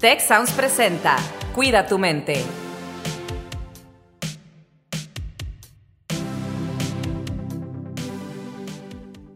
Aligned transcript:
Tech 0.00 0.20
Sounds 0.20 0.52
presenta 0.52 1.16
Cuida 1.56 1.84
tu 1.84 1.98
mente. 1.98 2.44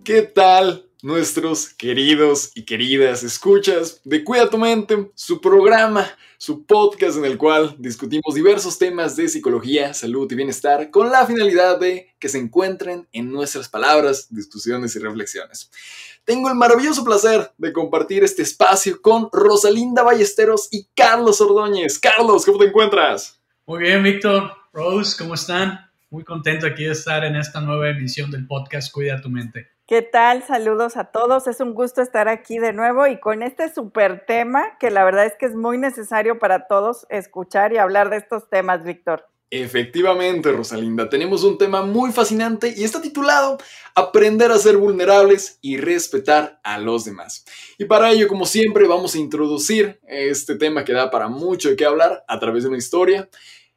¿Qué 0.05 0.23
tal? 0.23 0.89
Nuestros 1.05 1.71
queridos 1.71 2.53
y 2.55 2.63
queridas 2.63 3.25
escuchas 3.25 4.01
de 4.05 4.23
Cuida 4.23 4.49
tu 4.49 4.57
mente, 4.57 5.11
su 5.17 5.41
programa, 5.41 6.07
su 6.39 6.65
podcast 6.65 7.19
en 7.19 7.25
el 7.25 7.37
cual 7.37 7.75
discutimos 7.77 8.37
diversos 8.37 8.79
temas 8.79 9.17
de 9.17 9.29
psicología, 9.29 9.95
salud 9.95 10.31
y 10.31 10.37
bienestar 10.37 10.93
con 10.93 11.11
la 11.11 11.27
finalidad 11.27 11.81
de 11.81 12.15
que 12.21 12.29
se 12.29 12.39
encuentren 12.39 13.09
en 13.11 13.33
nuestras 13.33 13.69
palabras, 13.69 14.29
discusiones 14.33 14.95
y 14.95 15.01
reflexiones. 15.01 15.73
Tengo 16.25 16.49
el 16.49 16.55
maravilloso 16.55 17.03
placer 17.03 17.51
de 17.59 17.73
compartir 17.73 18.23
este 18.23 18.43
espacio 18.43 19.03
con 19.03 19.29
Rosalinda 19.33 20.05
Ballesteros 20.05 20.69
y 20.71 20.87
Carlos 20.95 21.41
Ordóñez. 21.41 21.99
Carlos, 21.99 22.47
¿cómo 22.47 22.59
te 22.59 22.67
encuentras? 22.67 23.43
Muy 23.67 23.81
bien, 23.81 24.05
Víctor. 24.05 24.53
Rose, 24.73 25.17
¿cómo 25.19 25.35
están? 25.35 25.81
Muy 26.11 26.23
contento 26.23 26.65
aquí 26.65 26.85
de 26.85 26.93
estar 26.93 27.25
en 27.25 27.35
esta 27.35 27.61
nueva 27.61 27.91
emisión 27.91 28.31
del 28.31 28.47
podcast 28.47 28.93
Cuida 28.93 29.21
tu 29.21 29.29
mente. 29.29 29.72
¿Qué 29.89 30.01
tal? 30.01 30.45
Saludos 30.45 30.97
a 30.97 31.07
todos. 31.07 31.49
Es 31.49 31.61
un 31.61 31.75
gusto 31.75 32.03
estar 32.03 32.29
aquí 32.29 32.59
de 32.59 32.73
nuevo 32.73 33.09
y 33.09 33.19
con 33.19 33.43
este 33.43 33.73
súper 33.75 34.25
tema 34.27 34.79
que 34.79 34.91
la 34.91 35.05
verdad 35.05 35.27
es 35.27 35.35
que 35.37 35.47
es 35.47 35.57
muy 35.57 35.77
necesario 35.77 36.39
para 36.39 36.69
todos 36.69 37.05
escuchar 37.11 37.73
y 37.73 37.79
hablar 37.79 38.09
de 38.09 38.19
estos 38.19 38.49
temas, 38.49 38.85
Víctor. 38.85 39.27
Efectivamente, 39.51 40.53
Rosalinda, 40.53 41.11
tenemos 41.11 41.43
un 41.43 41.59
tema 41.59 41.83
muy 41.83 42.13
fascinante 42.13 42.73
y 42.75 42.85
está 42.85 43.03
titulado 43.03 43.59
Aprender 43.95 44.53
a 44.53 44.57
ser 44.57 44.77
vulnerables 44.77 45.59
y 45.61 45.77
respetar 45.77 46.61
a 46.63 46.79
los 46.79 47.05
demás. 47.05 47.45
Y 47.77 47.85
para 47.85 48.13
ello, 48.13 48.29
como 48.29 48.47
siempre, 48.47 48.87
vamos 48.87 49.15
a 49.15 49.19
introducir 49.19 50.01
este 50.07 50.55
tema 50.55 50.85
que 50.85 50.95
da 50.95 51.11
para 51.11 51.29
mucho 51.29 51.69
de 51.69 51.77
qué 51.77 51.85
hablar 51.85 52.25
a 52.29 52.39
través 52.39 52.63
de 52.63 52.71
una 52.71 52.79
historia 52.79 53.29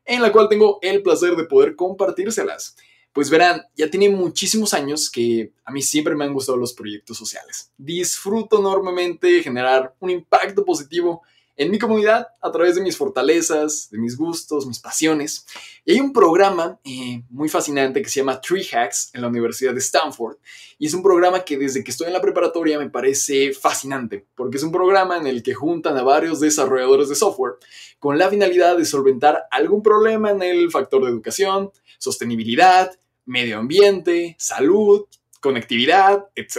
en 0.05 0.22
la 0.22 0.31
cual 0.31 0.47
tengo 0.47 0.77
el 0.81 1.01
placer 1.01 1.35
de 1.35 1.45
poder 1.45 1.75
compartírselas. 1.75 2.77
Pues 3.16 3.30
verán, 3.30 3.61
ya 3.77 3.89
tiene 3.89 4.09
muchísimos 4.09 4.73
años 4.73 5.09
que 5.09 5.53
a 5.63 5.71
mí 5.71 5.81
siempre 5.81 6.16
me 6.16 6.25
han 6.25 6.33
gustado 6.33 6.58
los 6.58 6.73
proyectos 6.73 7.17
sociales. 7.17 7.72
Disfruto 7.77 8.59
enormemente 8.59 9.41
generar 9.41 9.95
un 10.02 10.09
impacto 10.09 10.66
positivo 10.66 11.22
en 11.55 11.72
mi 11.72 11.80
comunidad 11.80 12.27
a 12.41 12.52
través 12.52 12.75
de 12.75 12.81
mis 12.81 12.97
fortalezas, 12.97 13.89
de 13.89 13.99
mis 13.99 14.17
gustos, 14.17 14.67
mis 14.67 14.80
pasiones. 14.80 15.45
Y 15.85 15.94
hay 15.94 16.02
un 16.02 16.11
programa 16.11 16.77
eh, 16.83 17.23
muy 17.30 17.47
fascinante 17.47 18.02
que 18.02 18.09
se 18.09 18.19
llama 18.19 18.41
Tree 18.41 18.67
Hacks 18.69 19.11
en 19.13 19.22
la 19.22 19.29
Universidad 19.29 19.73
de 19.73 19.79
Stanford. 19.79 20.35
Y 20.77 20.88
es 20.88 20.94
un 20.94 21.02
programa 21.02 21.45
que 21.45 21.57
desde 21.57 21.85
que 21.85 21.91
estoy 21.91 22.07
en 22.07 22.13
la 22.13 22.22
preparatoria 22.22 22.77
me 22.77 22.89
parece 22.89 23.53
fascinante, 23.53 24.25
porque 24.35 24.57
es 24.57 24.63
un 24.63 24.73
programa 24.73 25.16
en 25.16 25.27
el 25.27 25.41
que 25.41 25.53
juntan 25.53 25.95
a 25.97 26.03
varios 26.03 26.41
desarrolladores 26.41 27.07
de 27.07 27.16
software 27.16 27.53
con 27.97 28.17
la 28.17 28.27
finalidad 28.27 28.75
de 28.75 28.83
solventar 28.83 29.45
algún 29.52 29.81
problema 29.81 30.31
en 30.31 30.44
el 30.44 30.69
factor 30.69 31.05
de 31.05 31.11
educación, 31.11 31.72
sostenibilidad, 31.97 32.91
medio 33.25 33.57
ambiente, 33.57 34.35
salud, 34.39 35.05
conectividad, 35.39 36.27
etc. 36.35 36.57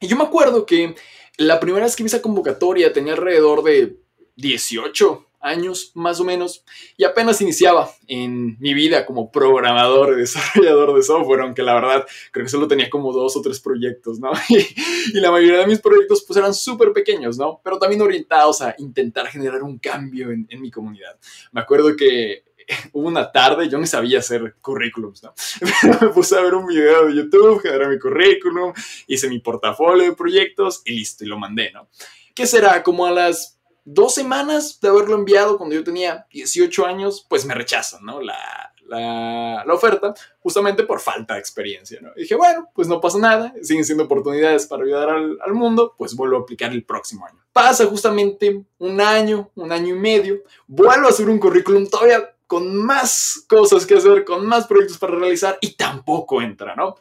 Y 0.00 0.08
yo 0.08 0.16
me 0.16 0.24
acuerdo 0.24 0.66
que 0.66 0.94
la 1.38 1.60
primera 1.60 1.84
vez 1.84 1.96
que 1.96 2.02
vi 2.02 2.08
esa 2.08 2.22
convocatoria 2.22 2.92
tenía 2.92 3.14
alrededor 3.14 3.62
de 3.62 3.96
18 4.36 5.26
años 5.42 5.90
más 5.94 6.20
o 6.20 6.24
menos 6.24 6.64
y 6.96 7.04
apenas 7.04 7.40
iniciaba 7.40 7.90
en 8.06 8.56
mi 8.60 8.74
vida 8.74 9.04
como 9.04 9.30
programador 9.30 10.14
y 10.14 10.16
desarrollador 10.20 10.94
de 10.94 11.02
software, 11.02 11.40
aunque 11.40 11.62
la 11.62 11.74
verdad 11.74 12.06
creo 12.30 12.46
que 12.46 12.50
solo 12.50 12.68
tenía 12.68 12.88
como 12.88 13.12
dos 13.12 13.36
o 13.36 13.42
tres 13.42 13.60
proyectos, 13.60 14.18
¿no? 14.20 14.32
Y, 14.48 15.20
la 15.20 15.30
mayoría 15.30 15.58
de 15.58 15.66
mis 15.66 15.80
proyectos 15.80 16.24
pues 16.26 16.36
eran 16.36 16.54
súper 16.54 16.92
pequeños, 16.92 17.36
¿no? 17.36 17.60
Pero 17.64 17.78
también 17.78 18.00
orientados 18.02 18.62
a 18.62 18.74
intentar 18.78 19.26
generar 19.26 19.62
un 19.62 19.78
cambio 19.78 20.30
en, 20.30 20.46
en 20.48 20.60
mi 20.60 20.70
comunidad. 20.70 21.18
Me 21.50 21.60
acuerdo 21.60 21.96
que 21.96 22.44
hubo 22.92 23.08
una 23.08 23.30
tarde, 23.30 23.68
yo 23.68 23.78
no 23.78 23.86
sabía 23.86 24.18
hacer 24.18 24.56
currículums, 24.60 25.22
¿no? 25.22 25.34
me 26.00 26.08
puse 26.08 26.36
a 26.36 26.40
ver 26.40 26.54
un 26.54 26.66
video 26.66 27.06
de 27.06 27.14
YouTube, 27.14 27.60
generé 27.60 27.88
mi 27.88 27.98
currículum, 27.98 28.72
hice 29.06 29.28
mi 29.28 29.38
portafolio 29.38 30.04
de 30.04 30.16
proyectos 30.16 30.82
y 30.84 30.92
listo, 30.92 31.24
y 31.24 31.28
lo 31.28 31.38
mandé, 31.38 31.72
¿no? 31.72 31.88
¿Qué 32.34 32.46
será? 32.46 32.82
Como 32.82 33.06
a 33.06 33.10
las 33.10 33.58
dos 33.84 34.14
semanas 34.14 34.78
de 34.80 34.88
haberlo 34.88 35.16
enviado 35.16 35.58
cuando 35.58 35.74
yo 35.74 35.84
tenía 35.84 36.26
18 36.30 36.86
años, 36.86 37.26
pues 37.28 37.44
me 37.44 37.54
rechazan, 37.54 38.04
¿no? 38.04 38.20
La, 38.20 38.72
la, 38.86 39.64
la, 39.66 39.74
oferta, 39.74 40.14
justamente 40.40 40.84
por 40.84 41.00
falta 41.00 41.34
de 41.34 41.40
experiencia, 41.40 41.98
¿no? 42.00 42.10
Y 42.16 42.22
dije, 42.22 42.34
bueno, 42.34 42.70
pues 42.74 42.88
no 42.88 43.00
pasa 43.00 43.18
nada, 43.18 43.52
siguen 43.62 43.84
siendo 43.84 44.04
oportunidades 44.04 44.66
para 44.66 44.84
ayudar 44.84 45.10
al, 45.10 45.38
al, 45.44 45.54
mundo, 45.54 45.94
pues 45.96 46.14
vuelvo 46.14 46.36
a 46.36 46.40
aplicar 46.40 46.72
el 46.72 46.84
próximo 46.84 47.26
año. 47.26 47.38
Pasa 47.52 47.86
justamente 47.86 48.64
un 48.78 49.00
año, 49.00 49.50
un 49.54 49.72
año 49.72 49.94
y 49.94 49.98
medio, 49.98 50.42
vuelvo 50.66 51.06
a 51.06 51.10
hacer 51.10 51.28
un 51.28 51.38
currículum 51.38 51.86
todavía 51.88 52.31
con 52.52 52.76
más 52.76 53.46
cosas 53.48 53.86
que 53.86 53.94
hacer, 53.94 54.26
con 54.26 54.44
más 54.46 54.66
proyectos 54.66 54.98
para 54.98 55.16
realizar 55.16 55.56
y 55.62 55.74
tampoco 55.74 56.42
entra, 56.42 56.76
¿no? 56.76 56.96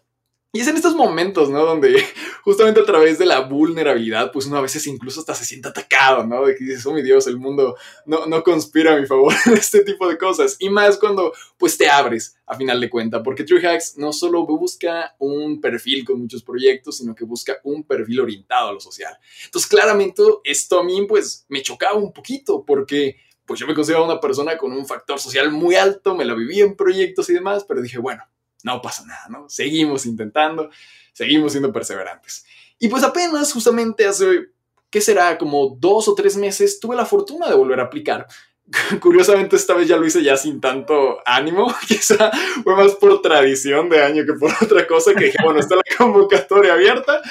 Y 0.53 0.61
es 0.61 0.67
en 0.69 0.77
estos 0.77 0.95
momentos, 0.95 1.49
¿no? 1.49 1.65
Donde 1.65 2.05
justamente 2.45 2.79
a 2.79 2.85
través 2.85 3.19
de 3.19 3.25
la 3.25 3.41
vulnerabilidad, 3.41 4.31
pues 4.31 4.45
uno 4.45 4.55
a 4.55 4.61
veces 4.61 4.87
incluso 4.87 5.19
hasta 5.19 5.35
se 5.35 5.43
siente 5.43 5.67
atacado, 5.67 6.25
¿no? 6.25 6.45
De 6.45 6.55
que 6.55 6.63
dices, 6.63 6.85
oh 6.85 6.93
mi 6.93 7.01
Dios, 7.01 7.27
el 7.27 7.35
mundo 7.35 7.75
no, 8.05 8.27
no 8.27 8.43
conspira 8.43 8.95
a 8.95 8.97
mi 8.97 9.05
favor 9.05 9.33
en 9.45 9.55
este 9.55 9.83
tipo 9.83 10.07
de 10.07 10.17
cosas. 10.17 10.55
Y 10.59 10.69
más 10.69 10.97
cuando 10.97 11.33
pues 11.57 11.77
te 11.77 11.89
abres 11.89 12.37
a 12.45 12.55
final 12.55 12.79
de 12.79 12.89
cuenta, 12.89 13.21
porque 13.21 13.43
True 13.43 13.67
Hacks 13.67 13.97
no 13.97 14.13
solo 14.13 14.45
busca 14.45 15.17
un 15.19 15.59
perfil 15.59 16.05
con 16.05 16.21
muchos 16.21 16.43
proyectos, 16.43 16.99
sino 16.99 17.13
que 17.13 17.25
busca 17.25 17.57
un 17.65 17.83
perfil 17.83 18.21
orientado 18.21 18.69
a 18.69 18.73
lo 18.73 18.79
social. 18.79 19.17
Entonces, 19.43 19.69
claramente 19.69 20.23
esto 20.45 20.79
a 20.79 20.83
mí 20.85 21.05
pues 21.09 21.45
me 21.49 21.61
chocaba 21.61 21.95
un 21.97 22.13
poquito, 22.13 22.63
porque 22.65 23.17
pues 23.45 23.59
yo 23.59 23.67
me 23.67 23.73
consideraba 23.73 24.05
una 24.05 24.19
persona 24.19 24.57
con 24.57 24.71
un 24.71 24.85
factor 24.85 25.19
social 25.19 25.51
muy 25.51 25.75
alto, 25.75 26.15
me 26.15 26.25
la 26.25 26.33
vivía 26.33 26.63
en 26.63 26.75
proyectos 26.75 27.29
y 27.29 27.33
demás, 27.33 27.65
pero 27.67 27.81
dije, 27.81 27.97
bueno, 27.97 28.23
no 28.63 28.81
pasa 28.81 29.05
nada, 29.05 29.27
¿no? 29.29 29.49
Seguimos 29.49 30.05
intentando, 30.05 30.69
seguimos 31.13 31.51
siendo 31.51 31.71
perseverantes. 31.73 32.45
Y 32.79 32.87
pues 32.87 33.03
apenas, 33.03 33.51
justamente 33.53 34.07
hace, 34.07 34.49
¿qué 34.89 35.01
será? 35.01 35.37
Como 35.37 35.75
dos 35.79 36.07
o 36.07 36.15
tres 36.15 36.37
meses, 36.37 36.79
tuve 36.79 36.95
la 36.95 37.05
fortuna 37.05 37.47
de 37.47 37.55
volver 37.55 37.79
a 37.79 37.83
aplicar 37.83 38.27
Curiosamente 38.99 39.55
esta 39.55 39.73
vez 39.73 39.87
ya 39.87 39.97
lo 39.97 40.05
hice 40.05 40.23
ya 40.23 40.37
sin 40.37 40.61
tanto 40.61 41.19
ánimo, 41.25 41.73
quizá 41.87 42.31
fue 42.63 42.75
más 42.75 42.93
por 42.95 43.21
tradición 43.21 43.89
de 43.89 44.01
año 44.01 44.25
que 44.25 44.33
por 44.33 44.51
otra 44.61 44.87
cosa, 44.87 45.13
que 45.13 45.25
dije, 45.25 45.37
bueno, 45.43 45.59
está 45.59 45.75
la 45.75 45.83
convocatoria 45.97 46.73
abierta, 46.73 47.21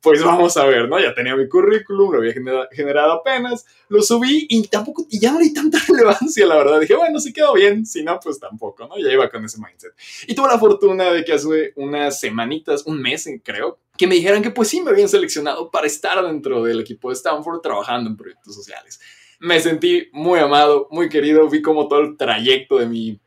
pues 0.00 0.22
vamos 0.22 0.56
a 0.56 0.64
ver, 0.66 0.88
¿no? 0.88 1.00
Ya 1.00 1.14
tenía 1.14 1.36
mi 1.36 1.48
currículum, 1.48 2.12
lo 2.12 2.18
había 2.18 2.34
generado 2.72 3.12
apenas, 3.12 3.66
lo 3.88 4.02
subí 4.02 4.46
y 4.48 4.66
tampoco, 4.68 5.06
y 5.10 5.18
ya 5.18 5.32
no 5.32 5.38
le 5.38 5.46
di 5.46 5.54
tanta 5.54 5.78
relevancia, 5.88 6.46
la 6.46 6.56
verdad, 6.56 6.80
dije, 6.80 6.94
bueno, 6.94 7.18
si 7.18 7.32
quedó 7.32 7.54
bien, 7.54 7.84
si 7.84 8.02
no, 8.02 8.18
pues 8.22 8.38
tampoco, 8.38 8.86
¿no? 8.86 8.96
Ya 8.98 9.12
iba 9.12 9.28
con 9.30 9.44
ese 9.44 9.58
mindset. 9.58 9.92
Y 10.26 10.34
tuve 10.34 10.48
la 10.48 10.58
fortuna 10.58 11.10
de 11.10 11.24
que 11.24 11.32
hace 11.32 11.72
unas 11.76 12.20
semanitas, 12.20 12.86
un 12.86 13.00
mes 13.00 13.28
creo, 13.42 13.78
que 13.96 14.06
me 14.06 14.16
dijeran 14.16 14.42
que 14.42 14.50
pues 14.50 14.68
sí 14.68 14.80
me 14.80 14.90
habían 14.90 15.08
seleccionado 15.08 15.70
para 15.70 15.86
estar 15.86 16.24
dentro 16.24 16.64
del 16.64 16.80
equipo 16.80 17.10
de 17.10 17.14
Stanford 17.14 17.60
trabajando 17.60 18.10
en 18.10 18.16
proyectos 18.16 18.54
sociales 18.54 19.00
me 19.44 19.60
sentí 19.60 20.08
muy 20.12 20.40
amado, 20.40 20.88
muy 20.90 21.10
querido, 21.10 21.46
vi 21.50 21.60
como 21.60 21.86
todo 21.86 22.00
el 22.00 22.16
trayecto 22.16 22.78
de 22.78 22.86
mi 22.86 23.20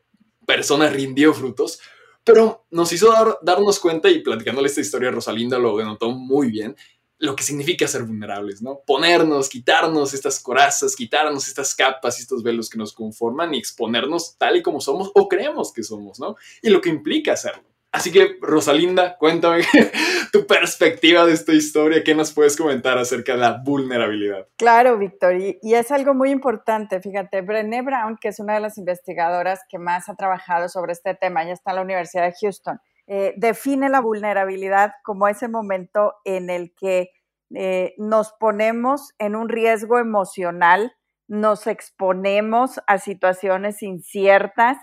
persona 0.44 0.90
rindió 0.90 1.32
frutos, 1.32 1.78
pero 2.24 2.66
nos 2.72 2.92
hizo 2.92 3.38
darnos 3.40 3.78
cuenta 3.78 4.10
y 4.10 4.18
platicándole 4.18 4.66
esta 4.66 4.80
historia 4.80 5.12
Rosalinda 5.12 5.60
lo 5.60 5.76
denotó 5.76 6.10
muy 6.10 6.50
bien, 6.50 6.74
lo 7.18 7.36
que 7.36 7.44
significa 7.44 7.86
ser 7.86 8.02
vulnerables, 8.02 8.60
¿no? 8.60 8.80
Ponernos, 8.84 9.48
quitarnos 9.48 10.12
estas 10.12 10.40
corazas, 10.40 10.96
quitarnos 10.96 11.46
estas 11.46 11.72
capas 11.76 12.18
y 12.18 12.22
estos 12.22 12.42
velos 12.42 12.68
que 12.68 12.78
nos 12.78 12.92
conforman 12.92 13.54
y 13.54 13.58
exponernos 13.58 14.36
tal 14.36 14.56
y 14.56 14.62
como 14.62 14.80
somos 14.80 15.12
o 15.14 15.28
creemos 15.28 15.72
que 15.72 15.84
somos, 15.84 16.18
¿no? 16.18 16.34
Y 16.62 16.70
lo 16.70 16.80
que 16.80 16.88
implica 16.88 17.32
hacerlo. 17.32 17.62
Así 17.90 18.12
que, 18.12 18.36
Rosalinda, 18.42 19.16
cuéntame 19.16 19.62
tu 20.32 20.46
perspectiva 20.46 21.24
de 21.24 21.32
esta 21.32 21.52
historia. 21.52 22.04
¿Qué 22.04 22.14
nos 22.14 22.32
puedes 22.32 22.56
comentar 22.56 22.98
acerca 22.98 23.32
de 23.32 23.38
la 23.38 23.62
vulnerabilidad? 23.64 24.46
Claro, 24.56 24.98
Víctor, 24.98 25.36
y, 25.36 25.58
es 25.62 25.90
algo 25.90 26.12
muy 26.12 26.30
importante. 26.30 27.00
Fíjate, 27.00 27.40
Brené 27.40 27.80
Brown, 27.80 28.18
que 28.20 28.28
es 28.28 28.40
una 28.40 28.54
de 28.54 28.60
las 28.60 28.76
investigadoras 28.76 29.60
que 29.70 29.78
más 29.78 30.08
ha 30.10 30.16
trabajado 30.16 30.68
sobre 30.68 30.92
este 30.92 31.14
tema, 31.14 31.44
ya 31.44 31.52
está 31.52 31.70
en 31.70 31.76
la 31.76 31.82
Universidad 31.82 32.24
de 32.24 32.34
Houston, 32.38 32.78
eh, 33.06 33.32
define 33.38 33.88
la 33.88 34.00
vulnerabilidad 34.00 34.92
como 35.02 35.26
ese 35.26 35.48
momento 35.48 36.14
en 36.26 36.50
el 36.50 36.74
que 36.78 37.10
eh, 37.54 37.94
nos 37.96 38.32
ponemos 38.32 39.14
en 39.18 39.34
un 39.34 39.48
riesgo 39.48 39.98
emocional, 39.98 40.92
nos 41.26 41.66
exponemos 41.66 42.80
a 42.86 42.98
situaciones 42.98 43.82
inciertas 43.82 44.76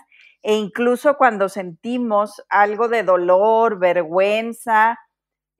e 0.46 0.54
incluso 0.54 1.16
cuando 1.16 1.48
sentimos 1.48 2.40
algo 2.48 2.86
de 2.86 3.02
dolor, 3.02 3.80
vergüenza, 3.80 4.96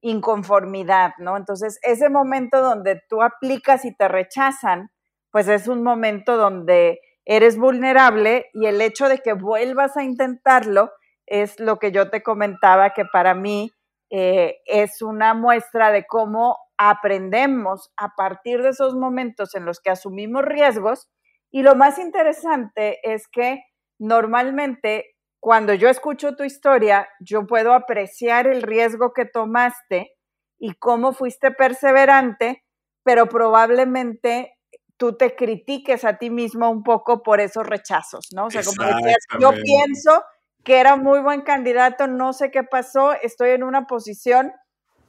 inconformidad, 0.01 1.15
¿no? 1.19 1.37
Entonces, 1.37 1.81
ese 1.83 2.09
momento 2.09 2.63
donde 2.63 3.03
tú 3.09 3.21
aplicas 3.21 3.85
y 3.85 3.93
te 3.97 4.07
rechazan, 4.07 4.93
pues 5.33 5.49
es 5.49 5.67
un 5.67 5.83
momento 5.83 6.37
donde 6.37 7.01
eres 7.25 7.59
vulnerable 7.59 8.47
y 8.55 8.67
el 8.67 8.81
hecho 8.81 9.09
de 9.09 9.19
que 9.19 9.33
vuelvas 9.33 9.97
a 9.97 10.05
intentarlo 10.05 10.93
es 11.27 11.59
lo 11.59 11.81
que 11.81 11.91
yo 11.91 12.09
te 12.09 12.23
comentaba 12.23 12.91
que 12.91 13.05
para 13.07 13.35
mí 13.35 13.73
eh, 14.11 14.59
es 14.67 15.03
una 15.03 15.35
muestra 15.35 15.91
de 15.91 16.07
cómo 16.07 16.59
aprendemos 16.79 17.91
a 17.97 18.15
partir 18.15 18.63
de 18.63 18.69
esos 18.69 18.95
momentos 18.95 19.57
en 19.57 19.65
los 19.65 19.81
que 19.81 19.91
asumimos 19.91 20.45
riesgos 20.45 21.11
y 21.51 21.63
lo 21.63 21.75
más 21.75 21.99
interesante 21.99 23.01
es 23.03 23.27
que 23.27 23.65
normalmente 23.99 25.17
cuando 25.41 25.75
yo 25.75 25.89
escucho 25.89 26.35
tu 26.35 26.45
historia, 26.45 27.09
yo 27.21 27.47
puedo 27.47 27.73
apreciar 27.73 28.47
el 28.47 28.63
riesgo 28.63 29.13
que 29.13 29.27
tomaste 29.27 30.13
y 30.59 30.75
cómo 30.75 31.13
fuiste 31.13 31.51
perseverante, 31.53 32.65
pero 33.05 33.27
probablemente 33.29 34.55
tú 34.97 35.17
te 35.17 35.37
critiques 35.37 36.05
a 36.05 36.19
ti 36.19 36.31
mismo 36.31 36.71
un 36.71 36.83
poco 36.83 37.23
por 37.23 37.41
esos 37.41 37.67
rechazos, 37.67 38.29
¿no? 38.35 38.47
O 38.47 38.51
sea, 38.51 38.63
como 38.65 38.83
decías, 38.83 39.19
yo 39.39 39.53
pienso 39.63 40.25
que 40.65 40.81
era 40.81 40.97
muy 40.97 41.21
buen 41.21 41.43
candidato, 41.43 42.07
no 42.09 42.33
sé 42.33 42.51
qué 42.51 42.65
pasó, 42.65 43.13
estoy 43.23 43.51
en 43.51 43.63
una 43.63 43.87
posición, 43.87 44.53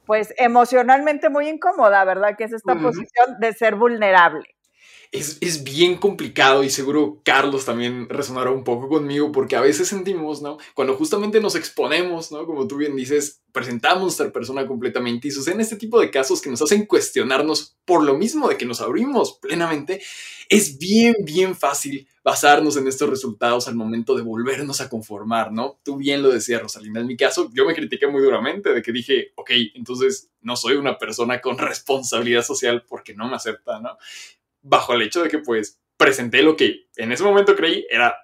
pues, 0.06 0.32
emocionalmente 0.38 1.30
muy 1.30 1.48
incómoda, 1.48 2.04
¿verdad? 2.04 2.36
Que 2.36 2.44
es 2.44 2.52
esta 2.52 2.76
posición 2.76 3.38
de 3.40 3.52
ser 3.54 3.74
vulnerable 3.76 4.44
es, 5.10 5.64
bien 5.64 5.96
complicado 5.96 6.62
y 6.64 6.70
seguro 6.70 7.20
Carlos 7.24 7.64
también 7.64 8.08
resonará 8.08 8.50
un 8.50 8.64
poco 8.64 8.88
conmigo 8.88 9.32
porque 9.32 9.56
a 9.56 9.60
veces 9.60 9.88
sentimos, 9.88 10.42
¿no? 10.42 10.58
Cuando 10.74 10.96
justamente 10.96 11.40
nos 11.40 11.54
exponemos, 11.54 12.30
¿no? 12.30 12.44
Como 12.44 12.66
tú 12.66 12.76
bien 12.76 12.94
dices, 12.94 13.42
presentamos 13.52 14.02
nuestra 14.02 14.30
persona 14.30 14.66
completamente 14.66 15.28
y 15.28 15.30
suceden 15.30 15.60
este 15.60 15.76
tipo 15.76 15.98
de 16.00 16.10
casos 16.10 16.42
que 16.42 16.50
nos 16.50 16.60
hacen 16.60 16.86
cuestionarnos 16.86 17.76
por 17.84 18.02
lo 18.02 18.16
mismo 18.18 18.48
de 18.48 18.56
que 18.58 18.66
nos 18.66 18.80
abrimos 18.80 19.38
plenamente, 19.40 20.02
es 20.50 20.78
bien, 20.78 21.14
bien 21.24 21.54
fácil 21.54 22.06
basarnos 22.22 22.76
en 22.76 22.86
estos 22.86 23.08
resultados 23.08 23.68
al 23.68 23.74
momento 23.74 24.14
de 24.14 24.22
volvernos 24.22 24.82
a 24.82 24.90
conformar, 24.90 25.50
¿no? 25.50 25.78
Tú 25.82 25.96
bien 25.96 26.22
lo 26.22 26.28
decías, 26.28 26.60
Rosalinda. 26.60 27.00
En 27.00 27.06
mi 27.06 27.16
caso, 27.16 27.50
yo 27.54 27.64
me 27.64 27.74
critiqué 27.74 28.06
muy 28.06 28.22
duramente 28.22 28.74
de 28.74 28.82
que 28.82 28.92
dije, 28.92 29.32
ok, 29.36 29.50
entonces 29.74 30.30
no 30.42 30.54
soy 30.56 30.76
una 30.76 30.98
persona 30.98 31.40
con 31.40 31.56
responsabilidad 31.58 32.42
social 32.42 32.84
porque 32.86 33.14
no 33.14 33.28
me 33.28 33.36
acepta, 33.36 33.80
¿no? 33.80 33.96
Bajo 34.62 34.94
el 34.94 35.02
hecho 35.02 35.22
de 35.22 35.28
que 35.28 35.38
pues 35.38 35.80
presenté 35.96 36.42
lo 36.42 36.56
que 36.56 36.86
en 36.96 37.12
ese 37.12 37.24
momento 37.24 37.56
creí 37.56 37.86
era 37.90 38.16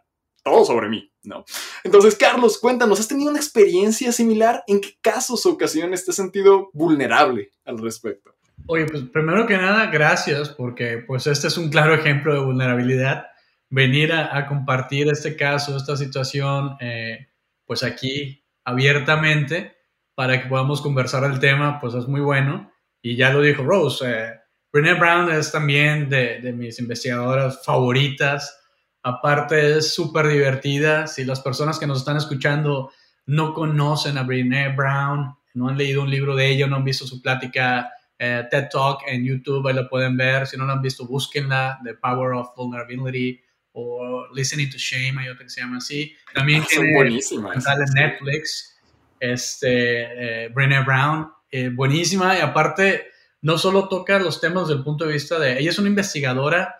todo 0.42 0.64
sobre 0.64 0.88
mí, 0.88 1.10
¿no? 1.22 1.44
Entonces, 1.82 2.14
Carlos, 2.16 2.58
cuéntanos, 2.58 3.00
¿has 3.00 3.08
tenido 3.08 3.30
una 3.30 3.40
experiencia 3.40 4.12
similar? 4.12 4.62
¿En 4.66 4.80
qué 4.80 4.96
casos 5.00 5.44
o 5.46 5.52
ocasiones 5.52 6.04
te 6.04 6.10
has 6.10 6.16
sentido 6.16 6.70
vulnerable 6.74 7.50
al 7.64 7.78
respecto? 7.78 8.34
Oye, 8.66 8.86
pues 8.86 9.02
primero 9.04 9.46
que 9.46 9.56
nada, 9.56 9.86
gracias, 9.86 10.50
porque 10.50 10.98
pues 11.06 11.26
este 11.26 11.48
es 11.48 11.58
un 11.58 11.70
claro 11.70 11.94
ejemplo 11.94 12.32
de 12.32 12.40
vulnerabilidad. 12.40 13.26
Venir 13.70 14.12
a, 14.12 14.46
compartir 14.46 15.08
este 15.08 15.34
caso, 15.36 15.76
esta 15.76 15.96
situación, 15.96 16.76
eh, 16.80 17.26
pues 17.64 17.82
aquí 17.82 18.44
abiertamente 18.64 19.74
para 20.14 20.40
que 20.40 20.48
podamos 20.48 20.80
conversar 20.80 21.24
el 21.24 21.40
tema, 21.40 21.80
pues 21.80 21.94
es 21.94 22.06
muy 22.06 22.20
bueno. 22.20 22.70
Y 23.02 23.16
ya 23.16 23.32
lo 23.32 23.42
dijo 23.42 23.64
Rose, 23.64 24.04
eh, 24.08 24.40
Brené 24.74 24.94
Brown 24.94 25.30
es 25.30 25.52
también 25.52 26.08
de, 26.08 26.52
mis 26.52 26.80
investigadoras 26.80 27.64
favoritas. 27.64 28.60
Aparte 29.04 29.78
es 29.78 29.94
súper 29.94 30.26
divertida. 30.26 31.06
Si 31.06 31.24
las 31.24 31.40
personas 31.40 31.78
que 31.78 31.86
nos 31.86 31.98
están 31.98 32.16
escuchando 32.16 32.90
no 33.26 33.54
conocen 33.54 34.18
a 34.18 34.24
Brené 34.24 34.70
Brown, 34.70 35.32
no 35.54 35.68
han 35.68 35.78
leído 35.78 36.02
un 36.02 36.10
libro 36.10 36.34
de 36.34 36.48
ella, 36.48 36.66
no 36.66 36.74
han 36.74 36.82
visto 36.82 37.06
su 37.06 37.22
plática 37.22 37.88
eh, 38.18 38.42
TED 38.50 38.68
Talk 38.68 39.02
en 39.06 39.24
YouTube, 39.24 39.64
ahí 39.68 39.74
la 39.74 39.88
pueden 39.88 40.16
ver. 40.16 40.44
Si 40.48 40.56
no 40.56 40.66
la 40.66 40.72
han 40.72 40.82
visto, 40.82 41.06
búsquenla, 41.06 41.78
The 41.84 41.94
Power 41.94 42.32
of 42.32 42.48
Vulnerability 42.56 43.40
o 43.74 44.26
Listening 44.34 44.70
to 44.70 44.76
Shame, 44.76 45.20
hay 45.20 45.28
otra 45.28 45.44
que 45.44 45.50
se 45.50 45.60
llama 45.60 45.76
así. 45.76 46.16
También 46.34 46.62
ah, 46.62 46.66
tiene 46.68 46.98
en 46.98 47.94
Netflix, 47.94 48.76
este, 49.20 50.46
eh, 50.46 50.48
Brené 50.48 50.82
Brown, 50.82 51.30
eh, 51.48 51.68
buenísima. 51.68 52.36
Y 52.36 52.40
aparte, 52.40 53.13
no 53.44 53.58
solo 53.58 53.88
toca 53.88 54.18
los 54.18 54.40
temas 54.40 54.68
desde 54.68 54.78
el 54.78 54.84
punto 54.84 55.04
de 55.04 55.12
vista 55.12 55.38
de, 55.38 55.58
ella 55.58 55.68
es 55.68 55.78
una 55.78 55.90
investigadora 55.90 56.76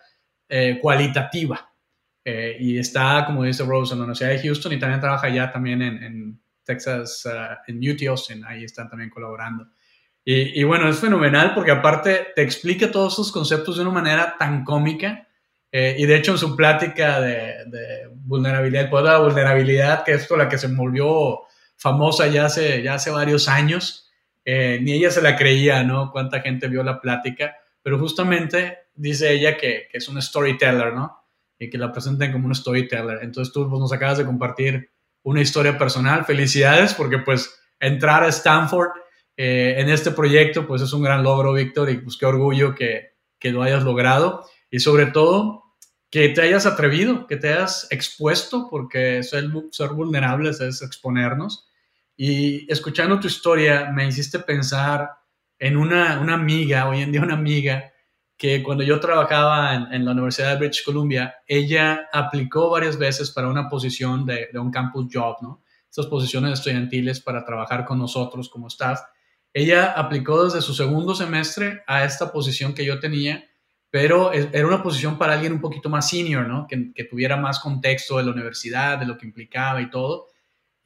eh, 0.49 0.79
cualitativa 0.81 1.71
eh, 2.23 2.57
y 2.59 2.79
está, 2.79 3.23
como 3.27 3.43
dice 3.43 3.63
Rose, 3.63 3.93
en 3.93 3.99
la 3.99 4.05
Universidad 4.05 4.31
de 4.31 4.39
Houston 4.39 4.73
y 4.73 4.79
también 4.79 4.99
trabaja 4.99 5.27
allá 5.27 5.51
también 5.51 5.83
en, 5.83 6.41
Texas, 6.63 7.23
uh, 7.25 7.71
en 7.71 7.77
UT 7.77 8.01
Austin, 8.09 8.43
ahí 8.43 8.63
están 8.63 8.89
también 8.89 9.11
colaborando. 9.11 9.67
Y, 10.27 10.63
bueno, 10.63 10.89
es 10.89 10.97
fenomenal 10.97 11.53
porque 11.53 11.69
aparte 11.69 12.29
te 12.35 12.41
explica 12.41 12.89
todos 12.89 13.13
esos 13.13 13.31
conceptos 13.31 13.75
de 13.75 13.83
una 13.83 13.91
manera 13.91 14.35
tan 14.39 14.63
cómica. 14.63 15.27
Eh, 15.71 15.97
y 15.99 16.07
de 16.07 16.15
hecho 16.15 16.31
en 16.31 16.39
su 16.39 16.55
plática 16.55 17.21
de, 17.21 18.09
vulnerabilidad, 18.23 18.85
el 18.85 18.89
poder 18.89 19.05
de 19.05 19.11
la 19.11 19.19
vulnerabilidad, 19.19 20.03
que 20.03 20.13
es 20.13 20.27
la 20.31 20.49
que 20.49 20.57
se 20.57 20.65
volvió 20.65 21.41
famosa 21.77 22.25
ya 22.25 22.45
hace, 22.45 22.81
ya 22.81 22.95
hace 22.95 23.11
varios 23.11 23.47
años, 23.47 24.04
eh, 24.45 24.79
ni 24.79 24.93
ella 24.93 25.09
se 25.09 25.23
la 25.23 25.35
creía, 25.35 25.83
¿no? 25.83 26.11
Cuánta 26.11 26.41
gente 26.41 26.67
vio 26.67 26.83
la 26.83 27.01
plática, 27.01 27.55
pero 27.81 27.97
justamente 27.97 28.77
dice 28.93 29.33
ella 29.33 29.57
que, 29.57 29.87
es 29.91 30.07
un 30.07 30.21
storyteller, 30.21 30.93
¿no? 30.93 31.17
Y 31.57 31.69
que 31.69 31.79
la 31.79 31.91
presenten 31.91 32.31
como 32.31 32.45
un 32.45 32.53
storyteller. 32.53 33.19
Entonces 33.23 33.51
tú 33.51 33.67
pues, 33.67 33.79
nos 33.79 33.91
acabas 33.91 34.19
de 34.19 34.25
compartir 34.25 34.91
una 35.23 35.41
historia 35.41 35.77
personal. 35.77 36.25
Felicidades 36.25 36.93
porque 36.93 37.17
pues 37.17 37.59
entrar 37.79 38.23
a 38.23 38.27
Stanford 38.27 38.91
eh, 39.35 39.75
en 39.77 39.89
este 39.89 40.11
proyecto 40.11 40.67
pues 40.67 40.81
es 40.83 40.93
un 40.93 41.01
gran 41.01 41.23
logro, 41.23 41.53
Víctor, 41.53 41.89
y 41.89 41.97
pues 41.97 42.15
qué 42.17 42.27
orgullo 42.27 42.75
que, 42.75 43.15
que 43.39 43.51
lo 43.51 43.63
hayas 43.63 43.83
logrado. 43.83 44.45
Y 44.69 44.79
sobre 44.79 45.07
todo 45.07 45.63
que 46.11 46.29
te 46.29 46.41
hayas 46.41 46.67
atrevido, 46.67 47.25
que 47.25 47.37
te 47.37 47.51
hayas 47.51 47.87
expuesto, 47.89 48.67
porque 48.69 49.23
ser, 49.23 49.45
ser 49.71 49.89
vulnerables 49.89 50.61
es 50.61 50.83
exponernos 50.83 51.67
y 52.17 52.71
escuchando 52.71 53.19
tu 53.19 53.27
historia 53.27 53.91
me 53.91 54.07
hiciste 54.07 54.39
pensar 54.39 55.09
en 55.59 55.77
una, 55.77 56.19
una 56.19 56.35
amiga, 56.35 56.87
hoy 56.87 57.01
en 57.01 57.11
día 57.11 57.21
una 57.21 57.33
amiga, 57.33 57.91
que 58.37 58.61
cuando 58.63 58.83
yo 58.83 58.99
trabajaba 58.99 59.73
en, 59.73 60.03
la 60.03 60.11
Universidad 60.11 60.51
de 60.51 60.59
British 60.59 60.83
Columbia, 60.83 61.35
ella 61.47 62.09
aplicó 62.11 62.69
varias 62.69 62.97
veces 62.97 63.31
para 63.31 63.47
una 63.47 63.69
posición 63.69 64.25
de, 64.25 64.49
un 64.55 64.71
campus 64.71 65.07
job, 65.11 65.37
¿no? 65.41 65.63
Estas 65.89 66.07
posiciones 66.07 66.53
estudiantiles 66.53 67.21
para 67.21 67.45
trabajar 67.45 67.85
con 67.85 67.97
nosotros 67.97 68.49
como 68.49 68.67
staff. 68.67 68.99
Ella 69.53 69.93
aplicó 69.93 70.43
desde 70.43 70.61
su 70.61 70.73
segundo 70.73 71.15
semestre 71.15 71.83
a 71.87 72.03
esta 72.03 72.33
posición 72.33 72.73
que 72.73 72.83
yo 72.83 72.99
tenía, 72.99 73.45
pero 73.89 74.33
era 74.33 74.67
una 74.67 74.83
posición 74.83 75.17
para 75.17 75.33
alguien 75.33 75.53
un 75.53 75.61
poquito 75.61 75.87
más 75.89 76.09
senior, 76.09 76.45
¿no? 76.45 76.67
Que 76.67 77.05
tuviera 77.05 77.37
más 77.37 77.59
contexto 77.59 78.17
de 78.17 78.25
la 78.25 78.31
universidad, 78.31 78.97
de 78.97 79.05
lo 79.05 79.17
que 79.17 79.25
implicaba 79.25 79.81
y 79.81 79.89
todo 79.89 80.27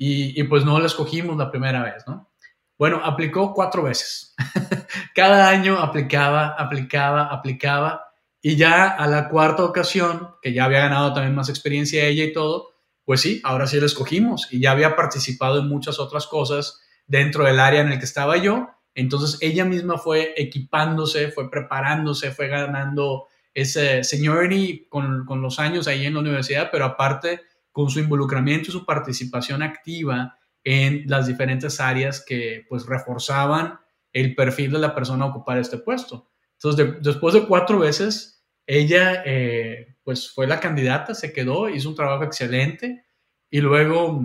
y, 0.02 0.42
pues 0.44 0.64
no 0.64 0.80
la 0.80 0.86
escogimos 0.86 1.36
la 1.36 1.52
primera 1.52 1.84
vez, 1.84 2.08
¿no? 2.08 2.32
Bueno, 2.78 3.02
aplicó 3.04 3.54
cuatro 3.54 3.84
veces. 3.84 4.34
Cada 5.14 5.50
año 5.50 5.78
aplicaba, 5.78 6.56
aplicaba, 6.58 7.26
aplicaba 7.26 8.06
y 8.42 8.56
ya 8.56 8.88
a 8.88 9.08
la 9.08 9.28
cuarta 9.28 9.66
ocasión, 9.66 10.36
que 10.42 10.54
ya 10.54 10.64
había 10.64 10.80
ganado 10.80 11.14
también 11.14 11.36
más 11.36 11.50
experiencia 11.50 12.06
ella 12.06 12.24
y 12.24 12.32
todo, 12.32 12.70
pues 13.04 13.20
sí, 13.20 13.42
ahora 13.44 13.68
sí 13.68 13.78
la 13.78 13.88
escogimos 13.88 14.48
y 14.50 14.62
ya 14.62 14.72
había 14.72 14.96
participado 14.96 15.60
en 15.60 15.68
muchas 15.68 16.00
otras 16.00 16.28
cosas 16.28 16.80
dentro 17.06 17.44
del 17.44 17.60
área 17.60 17.82
en 17.82 17.92
el 17.92 18.00
que 18.00 18.06
estaba 18.06 18.38
yo. 18.38 18.70
Entonces 18.96 19.38
ella 19.42 19.66
misma 19.66 19.98
fue 19.98 20.34
equipándose, 20.38 21.30
fue 21.30 21.52
preparándose, 21.52 22.32
fue 22.32 22.48
ganando 22.48 23.28
ese 23.54 24.06
seniority 24.06 24.88
con, 24.88 25.26
con 25.26 25.42
los 25.42 25.60
años 25.60 25.90
ahí 25.90 26.06
en 26.06 26.14
la 26.14 26.22
universidad, 26.22 26.70
pero 26.72 26.86
aparte 26.86 27.42
con 27.80 27.90
su 27.90 28.02
involucramiento 28.02 28.68
y 28.68 28.74
su 28.74 28.86
participación 28.86 29.64
activa 29.64 30.38
en 30.66 31.06
las 31.08 31.28
diferentes 31.28 31.80
áreas 31.80 32.22
que 32.28 32.66
pues 32.68 32.86
reforzaban 32.86 33.80
el 34.12 34.36
perfil 34.36 34.74
de 34.74 34.80
la 34.80 34.94
persona 34.94 35.24
a 35.24 35.28
ocupar 35.30 35.58
este 35.60 35.78
puesto. 35.78 36.30
Entonces, 36.56 37.02
después 37.02 37.34
de 37.34 37.46
cuatro 37.46 37.80
veces, 37.80 38.44
ella 38.68 39.24
eh, 39.26 39.96
pues 40.04 40.30
fue 40.30 40.46
la 40.46 40.60
candidata, 40.60 41.16
se 41.16 41.32
quedó, 41.32 41.70
hizo 41.70 41.88
un 41.88 41.96
trabajo 41.96 42.26
excelente 42.26 43.06
y 43.50 43.62
luego 43.62 44.22